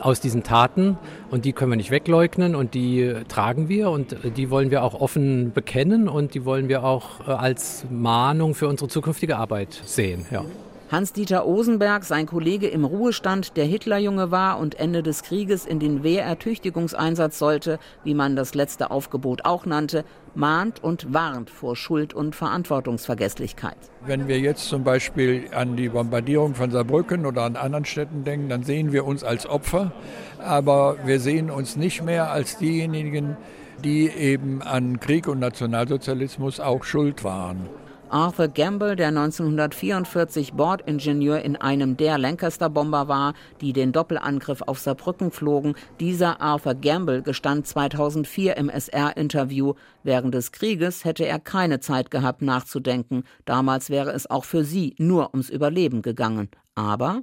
aus 0.00 0.20
diesen 0.20 0.42
Taten 0.42 0.96
und 1.30 1.44
die 1.44 1.52
können 1.52 1.72
wir 1.72 1.76
nicht 1.76 1.90
wegleugnen 1.90 2.54
und 2.54 2.74
die 2.74 3.14
tragen 3.28 3.68
wir 3.68 3.90
und 3.90 4.16
die 4.36 4.50
wollen 4.50 4.70
wir 4.70 4.84
auch 4.84 4.94
offen 4.94 5.52
bekennen 5.52 6.08
und 6.08 6.34
die 6.34 6.44
wollen 6.44 6.68
wir 6.68 6.84
auch 6.84 7.26
äh, 7.26 7.32
als 7.32 7.84
Mahnung 7.90 8.54
für 8.54 8.68
unsere 8.68 8.88
zukünftige 8.88 9.36
Arbeit 9.36 9.80
sehen. 9.84 10.26
Ja. 10.30 10.44
Hans-Dieter 10.90 11.46
Osenberg, 11.46 12.04
sein 12.04 12.24
Kollege 12.24 12.66
im 12.66 12.86
Ruhestand, 12.86 13.58
der 13.58 13.66
Hitlerjunge 13.66 14.30
war 14.30 14.58
und 14.58 14.80
Ende 14.80 15.02
des 15.02 15.22
Krieges 15.22 15.66
in 15.66 15.80
den 15.80 16.02
Wehrertüchtigungseinsatz 16.02 17.38
sollte, 17.38 17.78
wie 18.04 18.14
man 18.14 18.36
das 18.36 18.54
letzte 18.54 18.90
Aufgebot 18.90 19.44
auch 19.44 19.66
nannte, 19.66 20.06
mahnt 20.34 20.82
und 20.82 21.12
warnt 21.12 21.50
vor 21.50 21.76
Schuld 21.76 22.14
und 22.14 22.34
Verantwortungsvergesslichkeit. 22.34 23.76
Wenn 24.06 24.28
wir 24.28 24.40
jetzt 24.40 24.66
zum 24.66 24.82
Beispiel 24.82 25.50
an 25.52 25.76
die 25.76 25.90
Bombardierung 25.90 26.54
von 26.54 26.70
Saarbrücken 26.70 27.26
oder 27.26 27.42
an 27.42 27.56
anderen 27.56 27.84
Städten 27.84 28.24
denken, 28.24 28.48
dann 28.48 28.62
sehen 28.62 28.90
wir 28.90 29.04
uns 29.04 29.24
als 29.24 29.46
Opfer, 29.46 29.92
aber 30.38 30.96
wir 31.04 31.20
sehen 31.20 31.50
uns 31.50 31.76
nicht 31.76 32.02
mehr 32.02 32.30
als 32.30 32.56
diejenigen, 32.56 33.36
die 33.84 34.08
eben 34.08 34.62
an 34.62 35.00
Krieg 35.00 35.28
und 35.28 35.38
Nationalsozialismus 35.38 36.60
auch 36.60 36.84
schuld 36.84 37.24
waren. 37.24 37.68
Arthur 38.10 38.48
Gamble, 38.48 38.96
der 38.96 39.08
1944 39.08 40.54
Bordingenieur 40.54 41.42
in 41.42 41.56
einem 41.56 41.96
der 41.96 42.18
Lancaster-Bomber 42.18 43.08
war, 43.08 43.34
die 43.60 43.72
den 43.72 43.92
Doppelangriff 43.92 44.62
auf 44.62 44.78
Saarbrücken 44.78 45.30
flogen. 45.30 45.74
Dieser 46.00 46.40
Arthur 46.40 46.74
Gamble 46.74 47.22
gestand 47.22 47.66
2004 47.66 48.56
im 48.56 48.68
SR-Interview, 48.68 49.74
während 50.02 50.34
des 50.34 50.52
Krieges 50.52 51.04
hätte 51.04 51.26
er 51.26 51.38
keine 51.38 51.80
Zeit 51.80 52.10
gehabt 52.10 52.42
nachzudenken. 52.42 53.24
Damals 53.44 53.90
wäre 53.90 54.12
es 54.12 54.30
auch 54.30 54.44
für 54.44 54.64
sie 54.64 54.94
nur 54.98 55.30
ums 55.34 55.50
Überleben 55.50 56.02
gegangen. 56.02 56.48
Aber 56.78 57.22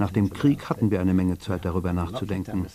nach 0.00 0.10
dem 0.10 0.32
Krieg 0.32 0.68
hatten 0.68 0.90
wir 0.90 1.00
eine 1.00 1.14
Menge 1.14 1.38
Zeit 1.38 1.64
darüber 1.64 1.92
nachzudenken. 1.92 2.66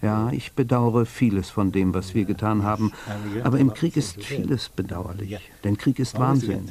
Ja, 0.00 0.30
ich 0.32 0.54
bedauere 0.54 1.04
vieles 1.04 1.50
von 1.50 1.72
dem, 1.72 1.92
was 1.92 2.14
wir 2.14 2.24
getan 2.24 2.62
haben, 2.62 2.90
aber 3.44 3.58
im 3.58 3.74
Krieg 3.74 3.98
ist 3.98 4.24
vieles 4.24 4.70
bedauerlich, 4.70 5.38
denn 5.62 5.76
Krieg 5.76 5.98
ist 5.98 6.18
Wahnsinn. 6.18 6.66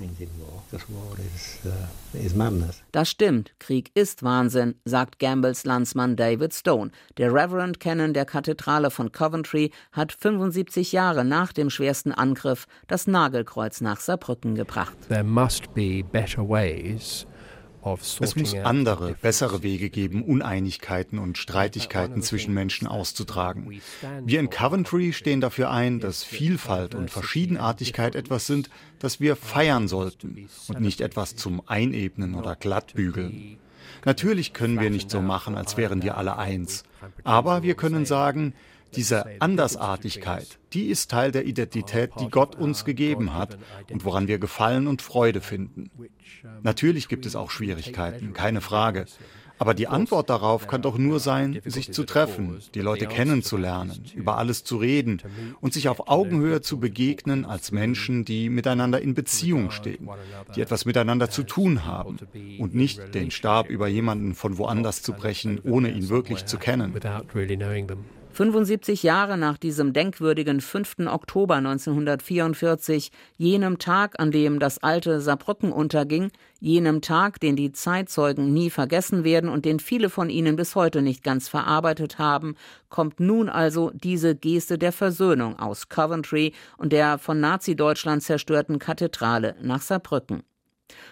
Das 2.92 3.10
stimmt, 3.10 3.54
Krieg 3.60 3.92
ist 3.94 4.24
Wahnsinn, 4.24 4.74
sagt 4.84 5.20
Gambles 5.20 5.64
Landsmann 5.64 6.16
David 6.16 6.56
Stone. 6.56 6.90
Der 7.18 7.32
Reverend 7.32 7.80
Canon 7.80 8.16
der 8.16 8.26
Kathedrale 8.26 8.90
von 8.90 9.12
Coventry 9.12 9.72
hat 9.92 10.12
75 10.12 10.92
Jahre 10.92 11.24
nach 11.24 11.54
dem 11.54 11.70
schwersten 11.70 12.14
Angriff 12.14 12.66
das 12.88 13.06
Nagelkreuz 13.06 13.80
nach 13.82 14.00
Saarbrücken 14.00 14.56
gebracht. 14.56 14.98
There 15.08 15.24
must 15.24 15.72
be 15.76 16.04
better 16.04 16.42
ways 16.42 17.28
Es 17.96 18.36
muss 18.36 18.54
andere, 18.56 19.16
bessere 19.22 19.64
Wege 19.64 19.90
geben, 19.90 20.24
Uneinigkeiten 20.24 21.20
und 21.20 21.38
Streitigkeiten 21.38 22.22
zwischen 22.22 22.54
Menschen 22.54 22.88
auszutragen. 22.88 23.82
Wir 24.26 24.40
in 24.40 24.50
Coventry 24.50 25.14
stehen 25.14 25.42
dafür 25.42 25.72
ein, 25.72 26.00
dass 26.00 26.24
Vielfalt 26.24 26.96
und 26.96 27.12
Verschiedenartigkeit 27.12 28.16
etwas 28.16 28.48
sind, 28.48 28.70
das 29.00 29.20
wir 29.20 29.36
feiern 29.36 29.88
sollten 29.88 30.48
und 30.68 30.82
nicht 30.82 31.02
etwas 31.02 31.36
zum 31.36 31.62
Einebnen 31.68 32.36
oder 32.36 32.56
Glattbügeln. 32.56 33.58
Natürlich 34.06 34.54
können 34.54 34.80
wir 34.80 34.90
nicht 34.90 35.10
so 35.10 35.22
machen, 35.22 35.56
als 35.56 35.78
wären 35.78 36.02
wir 36.02 36.18
alle 36.18 36.38
eins. 36.38 36.84
Aber 37.24 37.64
wir 37.64 37.76
können 37.76 38.06
sagen, 38.06 38.54
diese 38.96 39.42
Andersartigkeit, 39.42 40.60
die 40.74 40.86
ist 40.86 41.12
Teil 41.12 41.32
der 41.32 41.46
Identität, 41.46 42.12
die 42.20 42.30
Gott 42.30 42.56
uns 42.56 42.86
gegeben 42.86 43.34
hat 43.34 43.58
und 43.92 44.06
woran 44.06 44.28
wir 44.28 44.40
Gefallen 44.40 44.88
und 44.88 45.02
Freude 45.02 45.42
finden. 45.42 45.92
Natürlich 46.64 47.08
gibt 47.08 47.26
es 47.26 47.36
auch 47.36 47.52
Schwierigkeiten, 47.52 48.34
keine 48.34 48.62
Frage. 48.62 49.06
Aber 49.60 49.74
die 49.74 49.88
Antwort 49.88 50.30
darauf 50.30 50.68
kann 50.68 50.82
doch 50.82 50.98
nur 50.98 51.20
sein, 51.20 51.60
sich 51.66 51.92
zu 51.92 52.04
treffen, 52.04 52.60
die 52.76 52.82
Leute 52.82 53.08
kennenzulernen, 53.08 54.04
über 54.16 54.38
alles 54.38 54.64
zu 54.64 54.78
reden 54.78 55.22
und 55.62 55.74
sich 55.74 55.90
auf 55.90 56.08
Augenhöhe 56.10 56.62
zu 56.62 56.80
begegnen 56.80 57.46
als 57.46 57.72
Menschen, 57.72 58.24
die 58.24 58.50
miteinander 58.50 59.02
in 59.02 59.14
Beziehung 59.16 59.72
stehen, 59.72 60.10
die 60.56 60.62
etwas 60.62 60.86
miteinander 60.86 61.30
zu 61.30 61.44
tun 61.44 61.86
haben 61.86 62.20
und 62.60 62.76
nicht 62.76 63.16
den 63.16 63.32
Stab 63.32 63.70
über 63.70 63.88
jemanden 63.88 64.36
von 64.36 64.58
woanders 64.58 65.02
zu 65.02 65.14
brechen, 65.14 65.60
ohne 65.64 65.90
ihn 65.90 66.10
wirklich 66.10 66.46
zu 66.46 66.58
kennen. 66.58 66.94
75 68.38 69.02
Jahre 69.02 69.36
nach 69.36 69.58
diesem 69.58 69.94
denkwürdigen 69.94 70.62
5. 70.62 71.08
Oktober 71.08 71.56
1944, 71.56 73.12
jenem 73.36 73.80
Tag, 73.80 74.20
an 74.20 74.30
dem 74.30 74.60
das 74.60 74.78
alte 74.78 75.22
Saarbrücken 75.22 75.72
unterging, 75.72 76.30
jenem 76.60 77.02
Tag, 77.02 77.40
den 77.40 77.56
die 77.56 77.72
Zeitzeugen 77.72 78.54
nie 78.54 78.70
vergessen 78.70 79.24
werden 79.24 79.50
und 79.50 79.66
den 79.66 79.80
viele 79.80 80.12
von 80.12 80.30
ihnen 80.30 80.56
bis 80.56 80.76
heute 80.76 81.02
nicht 81.02 81.24
ganz 81.24 81.50
verarbeitet 81.50 82.20
haben, 82.20 82.54
kommt 82.90 83.20
nun 83.20 83.50
also 83.50 83.90
diese 83.96 84.36
Geste 84.36 84.78
der 84.78 84.92
Versöhnung 84.92 85.58
aus 85.58 85.90
Coventry 85.90 86.54
und 86.78 86.94
der 86.94 87.18
von 87.18 87.40
Nazi-Deutschland 87.40 88.22
zerstörten 88.22 88.78
Kathedrale 88.78 89.56
nach 89.64 89.82
Saarbrücken. 89.82 90.44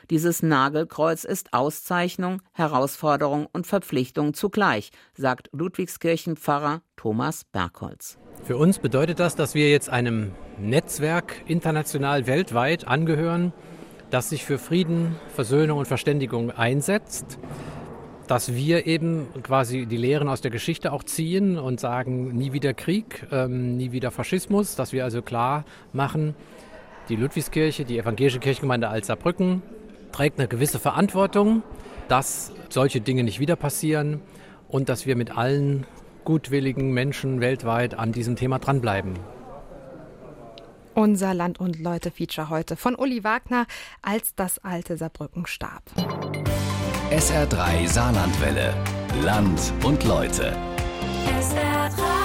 Dieses 0.09 0.43
Nagelkreuz 0.43 1.23
ist 1.23 1.53
Auszeichnung, 1.53 2.41
Herausforderung 2.53 3.47
und 3.51 3.67
Verpflichtung 3.67 4.33
zugleich, 4.33 4.91
sagt 5.15 5.49
Ludwigskirchenpfarrer 5.51 6.81
Thomas 6.95 7.43
Bergholz. 7.45 8.17
Für 8.43 8.57
uns 8.57 8.79
bedeutet 8.79 9.19
das, 9.19 9.35
dass 9.35 9.55
wir 9.55 9.69
jetzt 9.69 9.89
einem 9.89 10.31
Netzwerk 10.59 11.41
international 11.47 12.27
weltweit 12.27 12.87
angehören, 12.87 13.53
das 14.11 14.29
sich 14.29 14.45
für 14.45 14.57
Frieden, 14.57 15.15
Versöhnung 15.33 15.79
und 15.79 15.87
Verständigung 15.87 16.51
einsetzt, 16.51 17.39
dass 18.27 18.53
wir 18.53 18.87
eben 18.87 19.27
quasi 19.43 19.85
die 19.85 19.97
Lehren 19.97 20.29
aus 20.29 20.41
der 20.41 20.51
Geschichte 20.51 20.91
auch 20.91 21.03
ziehen 21.03 21.57
und 21.57 21.79
sagen, 21.79 22.35
nie 22.35 22.53
wieder 22.53 22.73
Krieg, 22.73 23.27
ähm, 23.31 23.77
nie 23.77 23.91
wieder 23.91 24.11
Faschismus, 24.11 24.75
dass 24.75 24.93
wir 24.93 25.03
also 25.03 25.21
klar 25.21 25.65
machen, 25.93 26.35
die 27.09 27.15
Ludwigskirche, 27.15 27.85
die 27.85 27.97
evangelische 27.97 28.39
Kirchengemeinde 28.39 28.89
Alzerbrücken, 28.89 29.61
trägt 30.11 30.39
eine 30.39 30.47
gewisse 30.47 30.79
Verantwortung, 30.79 31.63
dass 32.07 32.51
solche 32.69 33.01
Dinge 33.01 33.23
nicht 33.23 33.39
wieder 33.39 33.55
passieren 33.55 34.21
und 34.67 34.89
dass 34.89 35.05
wir 35.05 35.15
mit 35.15 35.35
allen 35.35 35.85
gutwilligen 36.23 36.91
Menschen 36.91 37.41
weltweit 37.41 37.93
an 37.93 38.11
diesem 38.11 38.35
Thema 38.35 38.59
dranbleiben. 38.59 39.13
Unser 40.93 41.33
Land 41.33 41.59
und 41.59 41.79
Leute 41.79 42.09
Feature 42.09 42.49
heute 42.49 42.77
von 42.77 42.95
Uli 42.95 43.23
Wagner, 43.23 43.65
als 44.01 44.33
das 44.35 44.59
alte 44.59 44.95
Saarbrücken 44.95 45.45
starb. 45.45 45.83
SR3 47.11 47.87
Saarlandwelle. 47.87 48.73
Land 49.21 49.73
und 49.83 50.03
Leute. 50.05 50.55
SR3. 51.39 52.24